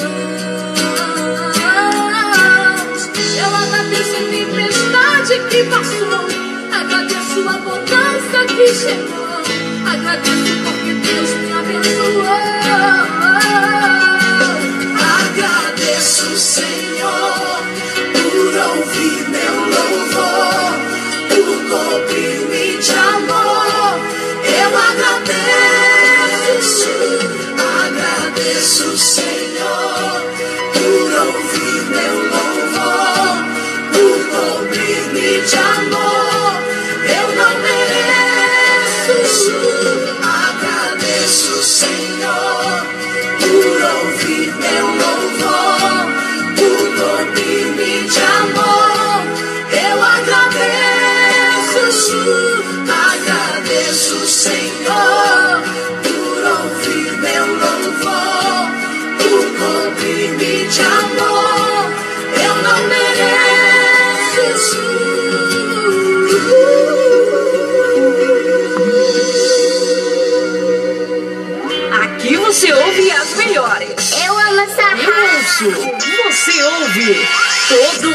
Eu 3.37 3.55
agradeço 3.55 4.15
a 4.17 4.23
tempestade 4.29 5.39
que 5.49 5.63
passou, 5.63 6.27
agradeço 6.73 7.39
a 7.47 7.57
bonança 7.59 8.45
que 8.45 8.67
chegou, 8.75 9.41
agradeço 9.87 10.51
porque 10.65 10.93
Deus 10.95 11.29
me 11.29 11.51
abençoou. 11.53 12.19
Agradeço, 15.31 16.37
Senhor, 16.37 17.28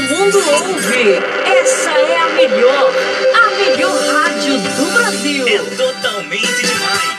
mundo 0.09 0.39
ouve! 0.39 1.19
Essa 1.47 1.91
é 1.91 2.17
a 2.19 2.29
melhor! 2.31 2.93
A 3.35 3.51
melhor 3.57 3.97
rádio 4.13 4.59
do 4.59 4.93
Brasil! 4.93 5.49
É 5.49 5.59
totalmente 5.77 6.67
demais. 6.67 7.15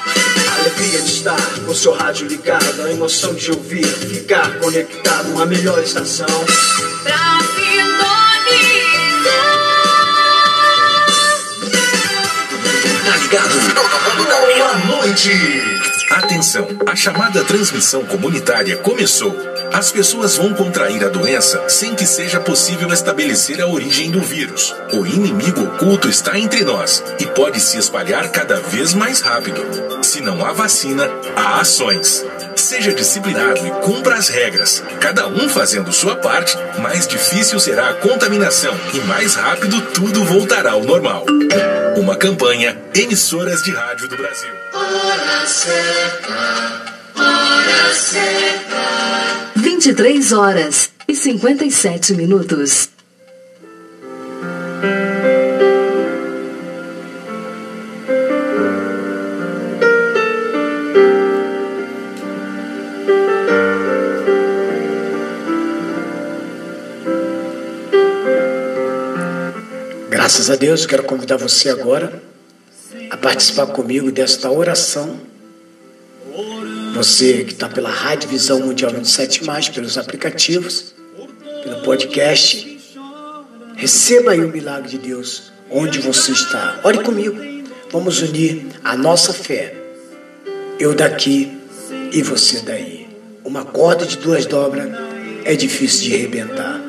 Alegria 0.59 1.01
de 1.01 1.11
estar 1.11 1.41
com 1.65 1.73
seu 1.73 1.93
rádio 1.93 2.27
ligado, 2.27 2.83
a 2.83 2.91
emoção 2.91 3.33
de 3.33 3.51
ouvir, 3.51 3.86
ficar 3.86 4.59
conectado, 4.59 5.41
a 5.41 5.45
melhor 5.45 5.79
estação. 5.79 6.27
Pra 7.03 7.39
sintonizar. 7.55 8.05
Tá 13.05 13.17
ligado? 13.17 13.55
Boa 14.57 14.73
noite! 15.01 15.94
Atenção, 16.10 16.68
a 16.86 16.95
chamada 16.95 17.43
transmissão 17.43 18.06
comunitária 18.06 18.78
começou. 18.78 19.36
As 19.74 19.91
pessoas 19.91 20.38
vão 20.38 20.53
contrair 20.53 21.03
a 21.03 21.10
doença 21.10 21.68
sem 21.68 21.95
que 21.95 22.06
seja 22.06 22.39
possível 22.39 22.93
estabelecer 22.93 23.62
a 23.62 23.68
origem 23.68 24.12
do 24.12 24.22
vírus. 24.22 24.76
O 24.93 25.06
inimigo 25.06 25.64
oculto 25.64 26.08
está 26.08 26.38
entre 26.38 26.64
nós 26.64 27.03
e 27.20 27.26
pode 27.26 27.60
se 27.60 27.78
espalhar 27.78 28.30
cada 28.30 28.60
vez 28.60 28.93
mais 28.93 29.20
rápido. 29.22 29.62
Se 30.03 30.22
não 30.22 30.45
há 30.45 30.53
vacina, 30.53 31.10
há 31.36 31.60
ações. 31.60 32.26
Seja 32.56 32.93
disciplinado 32.93 33.66
e 33.66 33.72
cumpra 33.82 34.16
as 34.16 34.30
regras. 34.30 34.84
Cada 34.99 35.28
um 35.28 35.49
fazendo 35.49 35.91
sua 35.91 36.16
parte, 36.16 36.56
mais 36.80 37.08
difícil 37.08 37.60
será 37.60 37.89
a 37.89 37.93
contaminação 37.95 38.74
e 38.93 38.99
mais 39.01 39.36
rápido 39.36 39.82
tudo 39.93 40.24
voltará 40.24 40.72
ao 40.72 40.84
normal. 40.84 41.26
Uma 41.95 42.15
campanha 42.17 42.77
Emissoras 42.93 43.63
de 43.63 43.71
Rádio 43.71 44.09
do 44.09 44.17
Brasil. 44.17 44.51
Hora 44.73 45.45
certa, 45.47 46.97
hora 47.15 47.93
certa. 47.93 49.51
23 49.55 50.31
horas 50.33 50.91
e 51.07 51.15
57 51.15 52.13
minutos. 52.13 52.89
Graças 70.45 70.61
a 70.61 70.61
Deus, 70.63 70.81
eu 70.83 70.89
quero 70.89 71.03
convidar 71.05 71.37
você 71.37 71.69
agora 71.69 72.21
a 73.09 73.17
participar 73.17 73.65
comigo 73.65 74.11
desta 74.11 74.51
oração. 74.51 75.19
Você 76.93 77.43
que 77.45 77.53
está 77.53 77.67
pela 77.67 77.89
Rádio 77.89 78.29
Visão 78.29 78.59
Mundial 78.59 78.91
27, 78.91 79.41
pelos 79.73 79.97
aplicativos, 79.97 80.93
pelo 81.63 81.81
podcast, 81.81 82.79
receba 83.75 84.33
aí 84.33 84.41
o 84.45 84.49
milagre 84.49 84.87
de 84.87 84.99
Deus 84.99 85.51
onde 85.71 85.97
você 85.97 86.31
está. 86.31 86.79
Ore 86.83 86.99
comigo. 86.99 87.35
Vamos 87.89 88.21
unir 88.21 88.67
a 88.83 88.95
nossa 88.95 89.33
fé. 89.33 89.75
Eu 90.79 90.93
daqui 90.93 91.57
e 92.11 92.21
você 92.21 92.59
daí. 92.59 93.07
Uma 93.43 93.65
corda 93.65 94.05
de 94.05 94.17
duas 94.17 94.45
dobras 94.45 94.91
é 95.43 95.55
difícil 95.55 96.09
de 96.09 96.13
arrebentar. 96.13 96.84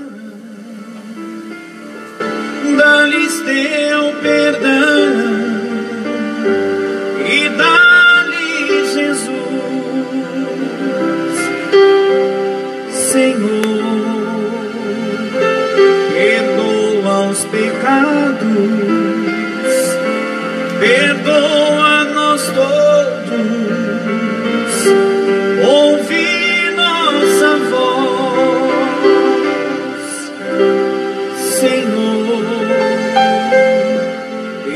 Teu 3.47 4.12
perdão 4.20 5.45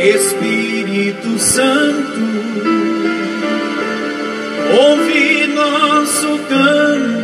Espírito 0.00 1.38
Santo, 1.38 2.20
ouve 4.80 5.46
nosso 5.48 6.38
canto, 6.48 7.19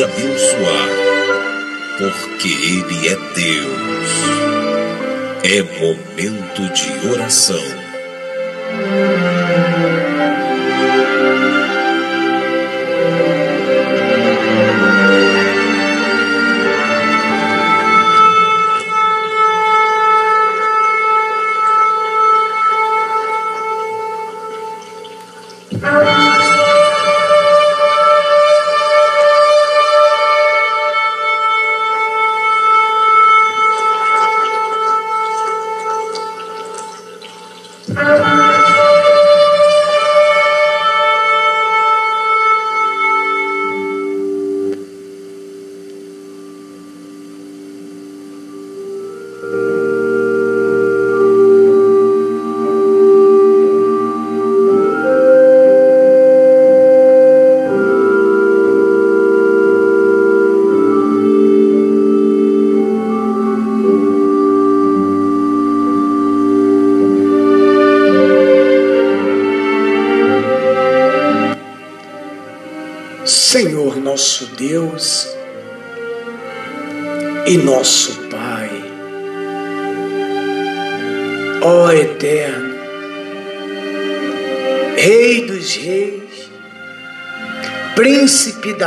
abençoar, 0.00 0.88
porque 1.98 2.48
Ele 2.48 3.08
é 3.08 3.16
Deus. 3.34 3.98
É 5.44 5.62
momento 5.80 6.72
de 6.72 7.08
oração. 7.08 7.88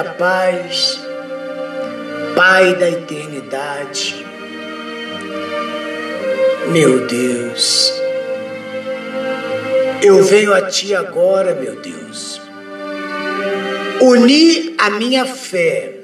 Da 0.02 0.14
Paz, 0.14 1.00
Pai 2.36 2.74
da 2.76 2.90
eternidade, 2.90 4.26
meu 6.70 7.06
Deus, 7.06 7.94
eu 10.02 10.24
venho 10.24 10.54
a 10.54 10.64
Ti 10.64 10.96
agora, 10.96 11.54
meu 11.54 11.76
Deus. 11.82 12.42
Unir 14.02 14.74
a 14.80 14.90
minha 14.92 15.26
fé 15.26 15.98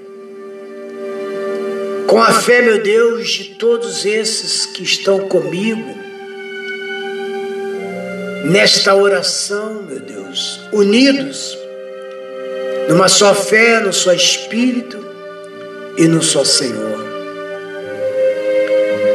com 2.05 2.21
a 2.21 2.31
fé, 2.33 2.61
meu 2.61 2.81
Deus, 2.83 3.29
de 3.29 3.55
todos 3.55 4.05
esses 4.05 4.67
que 4.67 4.83
estão 4.83 5.27
comigo. 5.27 5.97
Nesta 8.45 8.93
oração, 8.93 9.81
meu 9.81 9.99
Deus, 9.99 10.61
unidos 10.71 11.57
numa 12.87 13.09
só 13.09 13.33
fé, 13.33 13.79
no 13.79 13.91
só 13.91 14.13
Espírito 14.13 14.97
e 15.97 16.07
no 16.07 16.21
só 16.21 16.43
Senhor. 16.43 17.05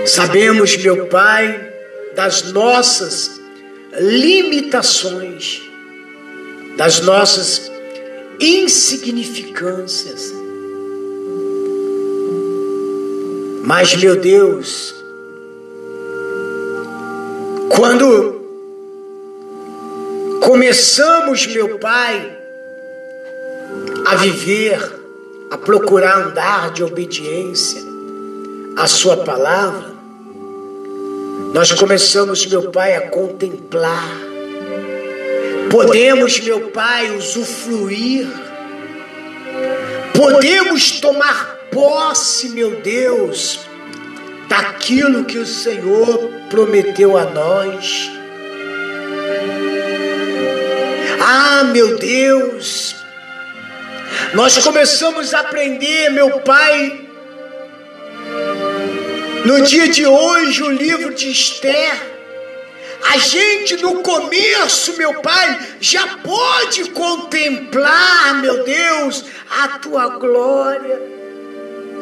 Sabemos, 0.06 0.76
meu 0.76 1.06
Pai, 1.06 1.72
das 2.14 2.52
nossas 2.52 3.40
limitações, 3.98 5.62
das 6.76 7.00
nossas 7.00 7.70
insignificâncias. 8.40 10.32
Mas, 13.64 13.94
meu 13.94 14.16
Deus, 14.16 14.94
quando 17.68 18.42
começamos, 20.40 21.46
meu 21.46 21.78
Pai, 21.78 22.41
a 24.06 24.16
viver, 24.16 25.00
a 25.50 25.58
procurar 25.58 26.26
andar 26.26 26.72
de 26.72 26.82
obediência 26.82 27.82
à 28.76 28.86
Sua 28.86 29.18
palavra, 29.18 29.92
nós 31.52 31.70
começamos, 31.72 32.46
meu 32.46 32.70
Pai, 32.70 32.94
a 32.96 33.08
contemplar 33.08 34.32
Podemos, 35.72 36.38
meu 36.40 36.68
Pai, 36.68 37.16
usufruir, 37.16 38.28
podemos 40.14 41.00
tomar 41.00 41.56
posse, 41.70 42.50
meu 42.50 42.82
Deus, 42.82 43.60
daquilo 44.50 45.24
que 45.24 45.38
o 45.38 45.46
Senhor 45.46 46.30
prometeu 46.50 47.16
a 47.16 47.24
nós. 47.24 48.10
Ah, 51.22 51.64
meu 51.72 51.96
Deus, 51.96 52.94
nós 54.34 54.56
começamos 54.58 55.34
a 55.34 55.40
aprender, 55.40 56.10
meu 56.10 56.40
Pai, 56.40 57.08
no 59.44 59.62
dia 59.62 59.88
de 59.88 60.06
hoje, 60.06 60.62
o 60.62 60.70
livro 60.70 61.14
de 61.14 61.30
Esther 61.30 62.12
a 63.10 63.18
gente 63.18 63.76
no 63.78 64.02
começo, 64.02 64.96
meu 64.96 65.20
Pai, 65.20 65.58
já 65.80 66.18
pode 66.18 66.90
contemplar, 66.90 68.40
meu 68.40 68.64
Deus, 68.64 69.24
a 69.50 69.68
tua 69.78 70.08
glória 70.18 71.00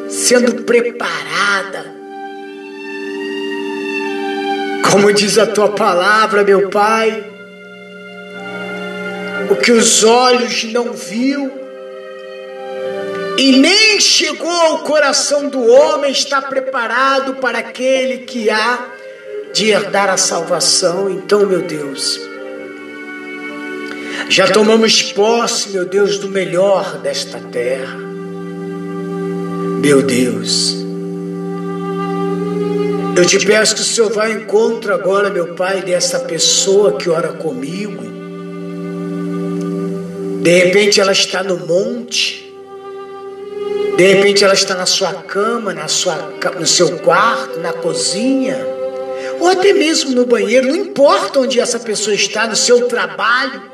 sendo 0.07 0.63
preparada. 0.63 2.01
Como 4.91 5.11
diz 5.13 5.37
a 5.37 5.47
tua 5.47 5.69
palavra, 5.69 6.43
meu 6.43 6.69
Pai, 6.69 7.23
o 9.49 9.55
que 9.55 9.71
os 9.71 10.03
olhos 10.03 10.65
não 10.65 10.93
viu 10.93 11.60
e 13.41 13.53
nem 13.53 13.99
chegou 13.99 14.51
ao 14.51 14.79
coração 14.83 15.49
do 15.49 15.65
homem 15.65 16.11
está 16.11 16.39
preparado 16.39 17.37
para 17.37 17.57
aquele 17.57 18.19
que 18.19 18.51
há 18.51 18.87
de 19.51 19.71
herdar 19.71 20.11
a 20.11 20.15
salvação. 20.15 21.09
Então, 21.09 21.47
meu 21.47 21.63
Deus, 21.63 22.19
já 24.29 24.47
tomamos 24.47 25.01
posse, 25.01 25.69
meu 25.69 25.85
Deus, 25.85 26.19
do 26.19 26.29
melhor 26.29 26.99
desta 26.99 27.39
terra. 27.39 27.97
Meu 29.81 30.03
Deus, 30.03 30.75
eu 33.15 33.25
te 33.25 33.43
peço 33.43 33.73
que 33.73 33.81
o 33.81 33.83
Senhor 33.83 34.11
vá 34.11 34.25
ao 34.25 34.33
encontro 34.33 34.93
agora, 34.93 35.31
meu 35.31 35.55
Pai, 35.55 35.81
dessa 35.81 36.19
pessoa 36.19 36.95
que 36.95 37.09
ora 37.09 37.29
comigo. 37.29 38.03
De 40.43 40.63
repente 40.63 41.01
ela 41.01 41.11
está 41.11 41.41
no 41.41 41.57
monte. 41.65 42.50
De 43.95 44.13
repente 44.13 44.43
ela 44.43 44.53
está 44.53 44.73
na 44.75 44.85
sua 44.85 45.13
cama, 45.13 45.73
na 45.73 45.87
sua, 45.87 46.15
no 46.59 46.65
seu 46.65 46.97
quarto, 46.99 47.59
na 47.59 47.73
cozinha 47.73 48.71
ou 49.41 49.47
até 49.47 49.73
mesmo 49.73 50.11
no 50.11 50.25
banheiro, 50.25 50.67
não 50.67 50.75
importa 50.75 51.39
onde 51.39 51.59
essa 51.59 51.79
pessoa 51.79 52.15
está, 52.15 52.45
no 52.45 52.55
seu 52.55 52.87
trabalho. 52.87 53.71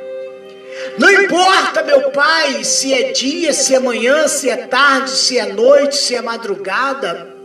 Não 0.98 1.12
importa, 1.12 1.84
meu 1.84 2.10
Pai, 2.12 2.64
se 2.64 2.94
é 2.94 3.12
dia, 3.12 3.52
se 3.52 3.76
é 3.76 3.80
manhã, 3.80 4.30
se 4.30 4.50
é 4.50 4.56
tarde, 4.56 5.10
se 5.12 5.38
é 5.38 5.52
noite, 5.52 5.98
se 5.98 6.16
é 6.16 6.22
madrugada. 6.22 7.36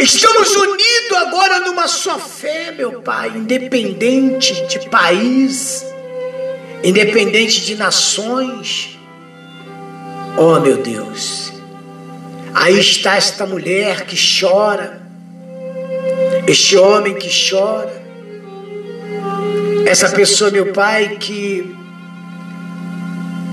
Estamos 0.00 0.56
unidos 0.56 1.12
agora 1.16 1.60
numa 1.60 1.86
só 1.86 2.18
fé, 2.18 2.72
meu 2.72 3.00
Pai, 3.00 3.28
independente 3.28 4.66
de 4.66 4.90
país, 4.90 5.86
independente 6.82 7.60
de 7.60 7.76
nações. 7.76 8.95
Oh, 10.38 10.60
meu 10.60 10.76
Deus, 10.76 11.52
aí 12.54 12.78
está 12.78 13.16
esta 13.16 13.46
mulher 13.46 14.04
que 14.04 14.16
chora 14.16 15.06
este 16.46 16.76
homem 16.76 17.14
que 17.14 17.28
chora, 17.28 17.92
essa 19.84 20.08
pessoa, 20.10 20.50
meu 20.50 20.72
Pai, 20.72 21.16
que 21.18 21.74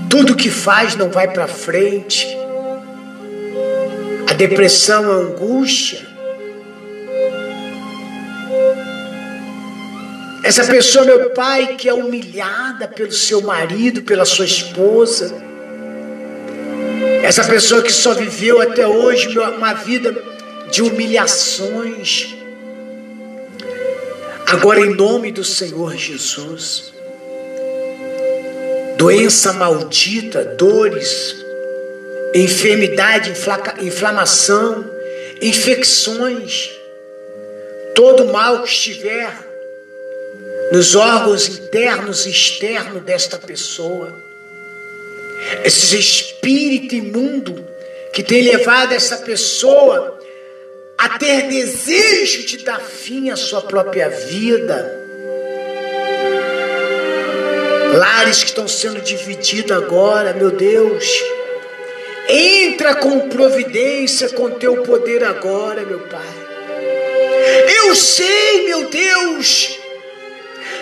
Tudo 0.08 0.36
que 0.36 0.48
faz 0.48 0.94
não 0.94 1.10
vai 1.10 1.26
para 1.26 1.48
frente. 1.48 2.24
A 4.30 4.32
depressão, 4.32 5.10
a 5.10 5.14
angústia. 5.14 6.06
Essa 10.44 10.64
pessoa, 10.66 11.04
meu 11.04 11.30
pai, 11.30 11.74
que 11.74 11.88
é 11.88 11.94
humilhada 11.94 12.86
pelo 12.86 13.10
seu 13.10 13.42
marido, 13.42 14.02
pela 14.02 14.24
sua 14.24 14.44
esposa. 14.44 15.34
Essa 17.24 17.42
pessoa 17.42 17.82
que 17.82 17.90
só 17.90 18.12
viveu 18.12 18.60
até 18.60 18.86
hoje 18.86 19.38
uma 19.38 19.72
vida 19.72 20.14
de 20.70 20.82
humilhações. 20.82 22.36
Agora, 24.46 24.80
em 24.80 24.94
nome 24.94 25.32
do 25.32 25.42
Senhor 25.42 25.96
Jesus, 25.96 26.92
doença 28.98 29.54
maldita, 29.54 30.44
dores, 30.44 31.34
enfermidade, 32.34 33.32
inflamação, 33.80 34.84
infecções, 35.40 36.70
todo 37.94 38.26
mal 38.26 38.62
que 38.62 38.68
estiver 38.68 39.34
nos 40.70 40.94
órgãos 40.94 41.48
internos 41.48 42.26
e 42.26 42.30
externos 42.30 43.02
desta 43.02 43.38
pessoa, 43.38 44.12
esse 45.64 45.98
espírito 45.98 46.94
imundo 46.94 47.64
que 48.12 48.22
tem 48.22 48.42
levado 48.42 48.92
essa 48.92 49.18
pessoa 49.18 50.18
a 50.96 51.18
ter 51.18 51.48
desejo 51.48 52.44
de 52.46 52.58
dar 52.58 52.80
fim 52.80 53.30
à 53.30 53.36
sua 53.36 53.62
própria 53.62 54.08
vida. 54.08 55.02
Lares 57.94 58.42
que 58.42 58.50
estão 58.50 58.66
sendo 58.66 59.00
divididos 59.00 59.76
agora, 59.76 60.32
meu 60.32 60.50
Deus. 60.50 61.06
Entra 62.28 62.94
com 62.94 63.28
providência, 63.28 64.30
com 64.30 64.50
teu 64.50 64.82
poder 64.82 65.22
agora, 65.24 65.82
meu 65.82 66.00
Pai. 66.00 66.44
Eu 67.84 67.94
sei, 67.94 68.64
meu 68.64 68.88
Deus. 68.88 69.78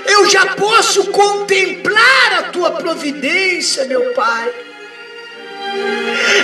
Eu 0.07 0.29
já 0.29 0.55
posso 0.55 1.07
contemplar 1.07 2.33
a 2.39 2.43
tua 2.45 2.73
providência, 2.73 3.85
meu 3.85 4.13
Pai. 4.13 4.53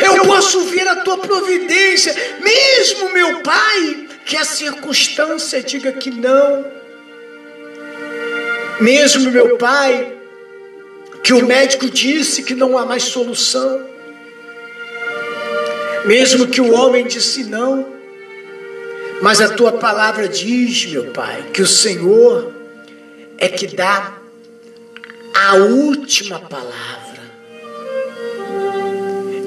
Eu 0.04 0.24
posso 0.24 0.62
ver 0.66 0.86
a 0.88 0.96
tua 0.96 1.18
providência, 1.18 2.14
mesmo 2.40 3.12
meu 3.12 3.40
Pai, 3.42 4.08
que 4.24 4.36
a 4.36 4.44
circunstância 4.44 5.62
diga 5.62 5.92
que 5.92 6.10
não. 6.10 6.64
Mesmo 8.80 9.30
meu 9.30 9.56
Pai, 9.58 10.12
que 11.22 11.32
o 11.32 11.44
médico 11.44 11.90
disse 11.90 12.42
que 12.42 12.54
não 12.54 12.78
há 12.78 12.86
mais 12.86 13.04
solução. 13.04 13.86
Mesmo 16.04 16.46
que 16.46 16.60
o 16.60 16.72
homem 16.72 17.06
disse 17.06 17.44
não. 17.44 17.98
Mas 19.20 19.40
a 19.40 19.48
tua 19.48 19.72
palavra 19.72 20.28
diz, 20.28 20.86
meu 20.86 21.06
Pai, 21.06 21.44
que 21.52 21.60
o 21.60 21.66
Senhor 21.66 22.57
é 23.38 23.48
que 23.48 23.68
dá 23.68 24.18
a 25.34 25.54
última 25.54 26.40
palavra. 26.40 27.08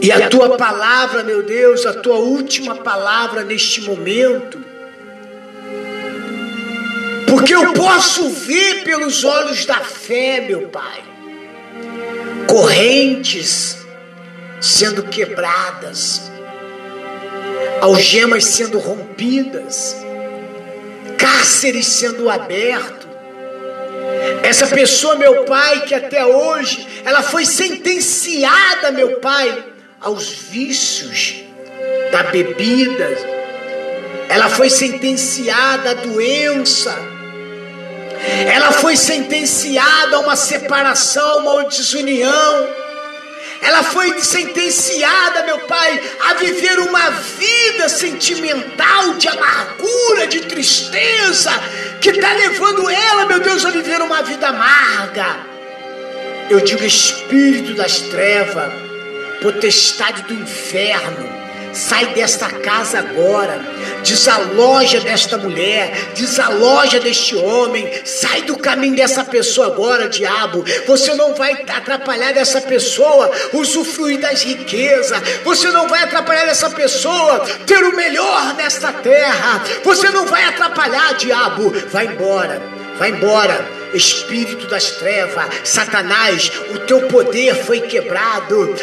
E 0.01 0.11
a 0.11 0.29
tua 0.29 0.57
palavra, 0.57 1.23
meu 1.23 1.43
Deus, 1.43 1.85
a 1.85 1.93
tua 1.93 2.15
última 2.15 2.75
palavra 2.75 3.43
neste 3.43 3.81
momento, 3.81 4.59
porque 7.27 7.53
eu 7.53 7.73
posso 7.73 8.29
ver 8.29 8.83
pelos 8.83 9.23
olhos 9.23 9.65
da 9.65 9.81
fé, 9.81 10.41
meu 10.41 10.69
Pai, 10.69 11.03
correntes 12.47 13.77
sendo 14.59 15.03
quebradas, 15.03 16.31
algemas 17.79 18.45
sendo 18.45 18.79
rompidas, 18.79 19.95
cárceres 21.17 21.85
sendo 21.85 22.29
abertos. 22.29 23.10
Essa 24.43 24.67
pessoa, 24.67 25.15
meu 25.15 25.45
pai, 25.45 25.81
que 25.81 25.95
até 25.95 26.25
hoje 26.25 26.87
ela 27.03 27.23
foi 27.23 27.45
sentenciada, 27.45 28.91
meu 28.91 29.19
pai, 29.19 29.63
aos 29.99 30.29
vícios 30.29 31.43
da 32.11 32.23
bebida, 32.23 33.09
ela 34.29 34.49
foi 34.49 34.69
sentenciada 34.69 35.91
à 35.91 35.93
doença, 35.93 36.95
ela 38.53 38.71
foi 38.71 38.95
sentenciada 38.95 40.17
a 40.17 40.19
uma 40.19 40.35
separação, 40.35 41.47
a 41.49 41.53
uma 41.53 41.65
desunião. 41.65 42.80
Ela 43.61 43.83
foi 43.83 44.19
sentenciada, 44.21 45.43
meu 45.43 45.59
pai, 45.59 46.01
a 46.21 46.33
viver 46.33 46.79
uma 46.79 47.11
vida 47.11 47.87
sentimental 47.87 49.13
de 49.13 49.27
amargura, 49.27 50.25
de 50.27 50.41
tristeza, 50.41 51.51
que 52.01 52.09
está 52.09 52.33
levando 52.33 52.89
ela, 52.89 53.25
meu 53.27 53.39
Deus, 53.39 53.63
a 53.63 53.69
viver 53.69 54.01
uma 54.01 54.23
vida 54.23 54.47
amarga. 54.47 55.51
Eu 56.49 56.59
digo, 56.61 56.83
espírito 56.83 57.75
das 57.75 58.01
trevas, 58.01 58.73
potestade 59.41 60.23
do 60.23 60.33
inferno, 60.33 61.40
sai 61.73 62.13
desta 62.13 62.49
casa 62.49 62.99
agora, 62.99 63.59
desaloja 64.03 64.99
desta 64.99 65.37
mulher, 65.37 66.11
desaloja 66.15 66.99
deste 66.99 67.35
homem, 67.35 67.89
sai 68.03 68.43
do 68.43 68.57
caminho 68.57 68.95
dessa 68.95 69.23
pessoa 69.23 69.67
agora, 69.67 70.09
diabo. 70.09 70.63
Você 70.87 71.13
não 71.13 71.33
vai 71.33 71.53
atrapalhar 71.67 72.33
dessa 72.33 72.61
pessoa 72.61 73.31
usufruir 73.53 74.19
das 74.19 74.43
riquezas, 74.43 75.21
você 75.43 75.69
não 75.69 75.87
vai 75.87 76.03
atrapalhar 76.03 76.45
dessa 76.45 76.69
pessoa 76.69 77.39
ter 77.65 77.83
o 77.83 77.95
melhor 77.95 78.55
nesta 78.55 78.91
terra, 78.91 79.63
você 79.83 80.09
não 80.09 80.25
vai 80.25 80.43
atrapalhar, 80.45 81.13
diabo. 81.15 81.71
Vai 81.91 82.07
embora, 82.07 82.61
vai 82.97 83.11
embora 83.11 83.81
espírito 83.93 84.67
das 84.67 84.91
trevas, 84.91 85.45
Satanás, 85.63 86.51
o 86.73 86.79
teu 86.79 87.07
poder 87.07 87.55
foi 87.55 87.81
quebrado. 87.81 88.73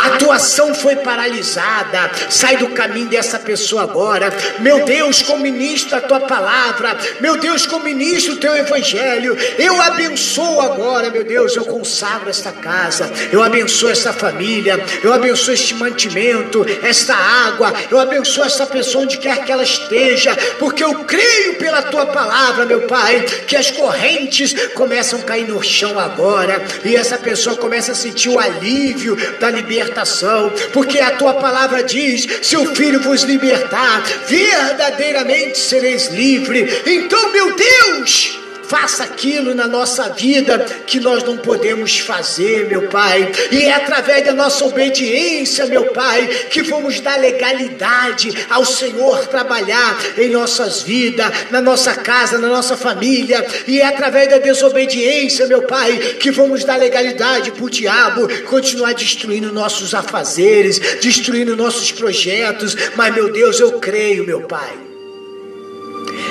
A 0.00 0.14
atuação 0.14 0.74
foi 0.74 0.96
paralisada. 0.96 2.10
Sai 2.30 2.56
do 2.56 2.68
caminho 2.70 3.08
dessa 3.08 3.38
pessoa 3.38 3.82
agora. 3.82 4.32
Meu 4.60 4.82
Deus, 4.86 5.20
como 5.20 5.42
ministro 5.42 5.98
a 5.98 6.00
tua 6.00 6.20
palavra. 6.20 6.96
Meu 7.20 7.36
Deus, 7.36 7.66
como 7.66 7.84
ministro 7.84 8.34
o 8.34 8.36
teu 8.38 8.56
evangelho. 8.56 9.36
Eu 9.58 9.80
abençoo 9.82 10.60
agora, 10.62 11.10
meu 11.10 11.22
Deus. 11.22 11.54
Eu 11.54 11.66
consagro 11.66 12.30
esta 12.30 12.50
casa. 12.50 13.10
Eu 13.30 13.42
abençoo 13.42 13.90
esta 13.90 14.10
família. 14.10 14.82
Eu 15.04 15.12
abençoo 15.12 15.52
este 15.52 15.74
mantimento, 15.74 16.64
esta 16.82 17.14
água. 17.14 17.70
Eu 17.90 18.00
abençoo 18.00 18.44
esta 18.44 18.64
pessoa 18.64 19.04
onde 19.04 19.18
quer 19.18 19.44
que 19.44 19.52
ela 19.52 19.62
esteja. 19.62 20.34
Porque 20.58 20.82
eu 20.82 21.04
creio 21.04 21.56
pela 21.56 21.82
tua 21.82 22.06
palavra, 22.06 22.64
meu 22.64 22.82
Pai, 22.82 23.20
que 23.46 23.54
as 23.54 23.70
correntes 23.70 24.54
começam 24.74 25.20
a 25.20 25.22
cair 25.22 25.46
no 25.46 25.62
chão 25.62 25.98
agora. 25.98 26.62
E 26.86 26.96
essa 26.96 27.18
pessoa 27.18 27.54
começa 27.56 27.92
a 27.92 27.94
sentir 27.94 28.30
o 28.30 28.38
alívio 28.38 29.14
da 29.38 29.50
liberdade 29.50 29.89
libertação, 29.90 30.52
porque 30.72 30.98
a 31.00 31.16
tua 31.16 31.34
palavra 31.34 31.82
diz: 31.82 32.26
se 32.42 32.56
o 32.56 32.74
Filho 32.74 33.00
vos 33.00 33.22
libertar, 33.22 34.02
verdadeiramente 34.26 35.58
sereis 35.58 36.08
livres. 36.08 36.82
Então, 36.86 37.32
meu 37.32 37.54
Deus, 37.54 38.39
faça 38.70 39.02
aquilo 39.02 39.52
na 39.52 39.66
nossa 39.66 40.10
vida 40.10 40.60
que 40.86 41.00
nós 41.00 41.24
não 41.24 41.36
podemos 41.36 41.98
fazer, 41.98 42.68
meu 42.68 42.82
Pai. 42.82 43.28
E 43.50 43.64
é 43.64 43.74
através 43.74 44.24
da 44.24 44.32
nossa 44.32 44.64
obediência, 44.64 45.66
meu 45.66 45.86
Pai, 45.86 46.28
que 46.50 46.62
vamos 46.62 47.00
dar 47.00 47.18
legalidade 47.18 48.32
ao 48.48 48.64
Senhor 48.64 49.26
trabalhar 49.26 49.98
em 50.16 50.30
nossas 50.30 50.82
vidas, 50.82 51.32
na 51.50 51.60
nossa 51.60 51.96
casa, 51.96 52.38
na 52.38 52.46
nossa 52.46 52.76
família. 52.76 53.44
E 53.66 53.80
é 53.80 53.86
através 53.86 54.30
da 54.30 54.38
desobediência, 54.38 55.48
meu 55.48 55.62
Pai, 55.62 55.98
que 56.20 56.30
vamos 56.30 56.62
dar 56.62 56.76
legalidade 56.76 57.50
para 57.50 57.64
o 57.64 57.70
diabo 57.70 58.28
continuar 58.44 58.94
destruindo 58.94 59.52
nossos 59.52 59.94
afazeres, 59.94 60.78
destruindo 61.00 61.56
nossos 61.56 61.90
projetos. 61.90 62.76
Mas, 62.94 63.12
meu 63.12 63.32
Deus, 63.32 63.58
eu 63.58 63.80
creio, 63.80 64.24
meu 64.24 64.42
Pai. 64.42 64.78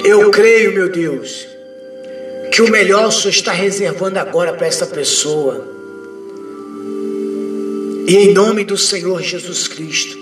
Eu 0.06 0.32
creio, 0.32 0.72
meu 0.72 0.90
Deus 0.90 1.59
que 2.60 2.64
o 2.64 2.70
melhor 2.70 3.06
o 3.06 3.12
Senhor 3.12 3.30
está 3.30 3.54
reservando 3.54 4.20
agora 4.20 4.52
para 4.52 4.68
essa 4.68 4.86
pessoa. 4.86 5.66
E 8.06 8.18
em 8.18 8.34
nome 8.34 8.66
do 8.66 8.78
Senhor 8.78 9.22
Jesus 9.22 9.66
Cristo, 9.66 10.18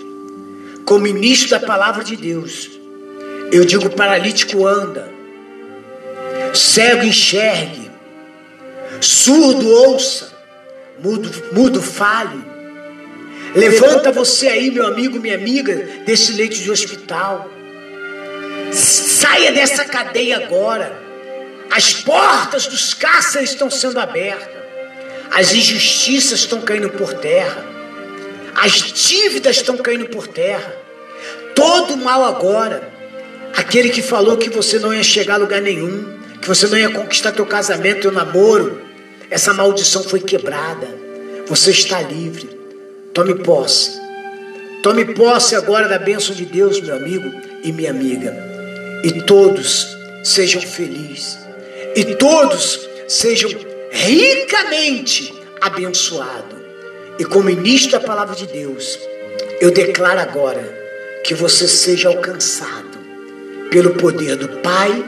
como 0.85 0.99
ministro 0.99 1.49
da 1.49 1.59
palavra 1.59 2.03
de 2.03 2.15
Deus, 2.15 2.69
eu 3.51 3.65
digo: 3.65 3.89
paralítico 3.89 4.67
anda, 4.67 5.11
cego 6.53 7.05
enxergue, 7.05 7.89
surdo 9.01 9.67
ouça, 9.67 10.31
mudo, 10.99 11.31
mudo 11.53 11.81
fale. 11.81 12.39
Levanta 13.55 14.11
você 14.11 14.47
aí, 14.47 14.69
meu 14.69 14.85
amigo, 14.85 15.19
minha 15.19 15.33
amiga, 15.33 15.73
desse 16.05 16.33
leito 16.33 16.57
de 16.57 16.69
hospital. 16.69 17.49
Saia 18.71 19.51
dessa 19.51 19.85
cadeia 19.85 20.37
agora. 20.37 21.06
As 21.69 21.93
portas 21.93 22.67
dos 22.67 22.93
cárceres 22.93 23.51
estão 23.51 23.69
sendo 23.69 23.99
abertas. 23.99 24.57
As 25.31 25.53
injustiças 25.53 26.39
estão 26.39 26.61
caindo 26.61 26.89
por 26.89 27.13
terra. 27.13 27.65
As 28.55 28.73
dívidas 28.73 29.57
estão 29.57 29.77
caindo 29.77 30.07
por 30.07 30.27
terra. 30.27 30.73
Todo 31.53 31.97
mal 31.97 32.23
agora. 32.23 32.91
Aquele 33.55 33.89
que 33.89 34.01
falou 34.01 34.37
que 34.37 34.49
você 34.49 34.79
não 34.79 34.93
ia 34.93 35.03
chegar 35.03 35.35
a 35.35 35.37
lugar 35.37 35.61
nenhum, 35.61 36.17
que 36.41 36.47
você 36.47 36.67
não 36.67 36.77
ia 36.77 36.89
conquistar 36.89 37.31
teu 37.31 37.45
casamento, 37.45 38.01
teu 38.01 38.11
namoro, 38.11 38.81
essa 39.29 39.53
maldição 39.53 40.03
foi 40.03 40.19
quebrada. 40.19 40.87
Você 41.47 41.71
está 41.71 42.01
livre. 42.01 42.49
Tome 43.13 43.35
posse. 43.35 43.99
Tome 44.83 45.05
posse 45.05 45.55
agora 45.55 45.87
da 45.87 45.97
bênção 45.97 46.35
de 46.35 46.45
Deus, 46.45 46.79
meu 46.79 46.95
amigo 46.95 47.29
e 47.63 47.71
minha 47.71 47.89
amiga. 47.89 48.33
E 49.03 49.21
todos 49.23 49.87
sejam 50.23 50.61
felizes. 50.61 51.46
E 51.97 52.05
todos 52.13 52.87
sejam 53.07 53.49
ricamente 53.89 55.33
abençoados. 55.59 56.59
E 57.17 57.25
como 57.25 57.45
ministro 57.45 57.93
da 57.93 57.99
palavra 57.99 58.35
de 58.35 58.45
Deus, 58.45 58.99
eu 59.59 59.71
declaro 59.71 60.19
agora 60.19 60.61
que 61.23 61.33
você 61.33 61.67
seja 61.67 62.09
alcançado 62.09 62.99
pelo 63.71 63.95
poder 63.95 64.35
do 64.35 64.47
Pai, 64.59 65.03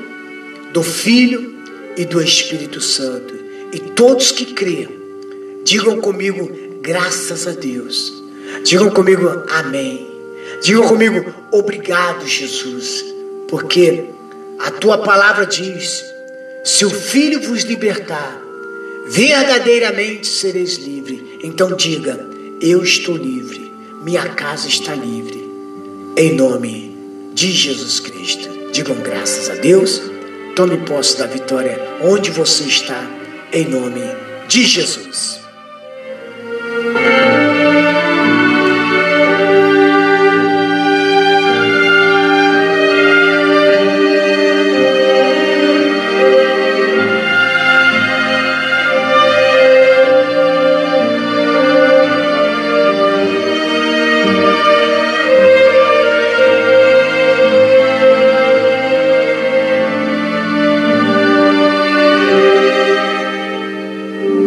do 0.73 0.81
Filho 0.81 1.53
e 1.95 2.05
do 2.05 2.19
Espírito 2.19 2.81
Santo. 2.81 3.35
E 3.71 3.79
todos 3.79 4.31
que 4.31 4.47
creem, 4.47 4.89
digam 5.63 6.01
comigo, 6.01 6.49
graças 6.81 7.45
a 7.45 7.51
Deus. 7.51 8.11
Digam 8.63 8.89
comigo, 8.89 9.43
amém. 9.51 10.09
Digam 10.63 10.87
comigo, 10.87 11.31
obrigado, 11.51 12.25
Jesus. 12.25 13.05
Porque 13.47 14.05
a 14.57 14.71
tua 14.71 14.97
palavra 14.97 15.45
diz: 15.45 16.03
se 16.63 16.85
o 16.85 16.89
Filho 16.89 17.41
vos 17.41 17.63
libertar, 17.63 18.39
verdadeiramente 19.07 20.27
sereis 20.27 20.77
livre. 20.77 21.39
Então 21.43 21.75
diga: 21.75 22.27
eu 22.61 22.83
estou 22.83 23.15
livre, 23.15 23.71
minha 24.03 24.27
casa 24.29 24.67
está 24.67 24.93
livre. 24.93 25.49
Em 26.17 26.35
nome 26.35 26.97
de 27.33 27.51
Jesus 27.51 27.99
Cristo. 27.99 28.49
Digam 28.71 28.97
graças 28.97 29.49
a 29.49 29.55
Deus. 29.55 30.01
Tome 30.55 30.77
posse 30.79 31.17
da 31.17 31.25
vitória 31.25 31.79
onde 32.01 32.29
você 32.31 32.65
está, 32.65 33.09
em 33.53 33.65
nome 33.65 34.01
de 34.47 34.65
Jesus. 34.65 35.39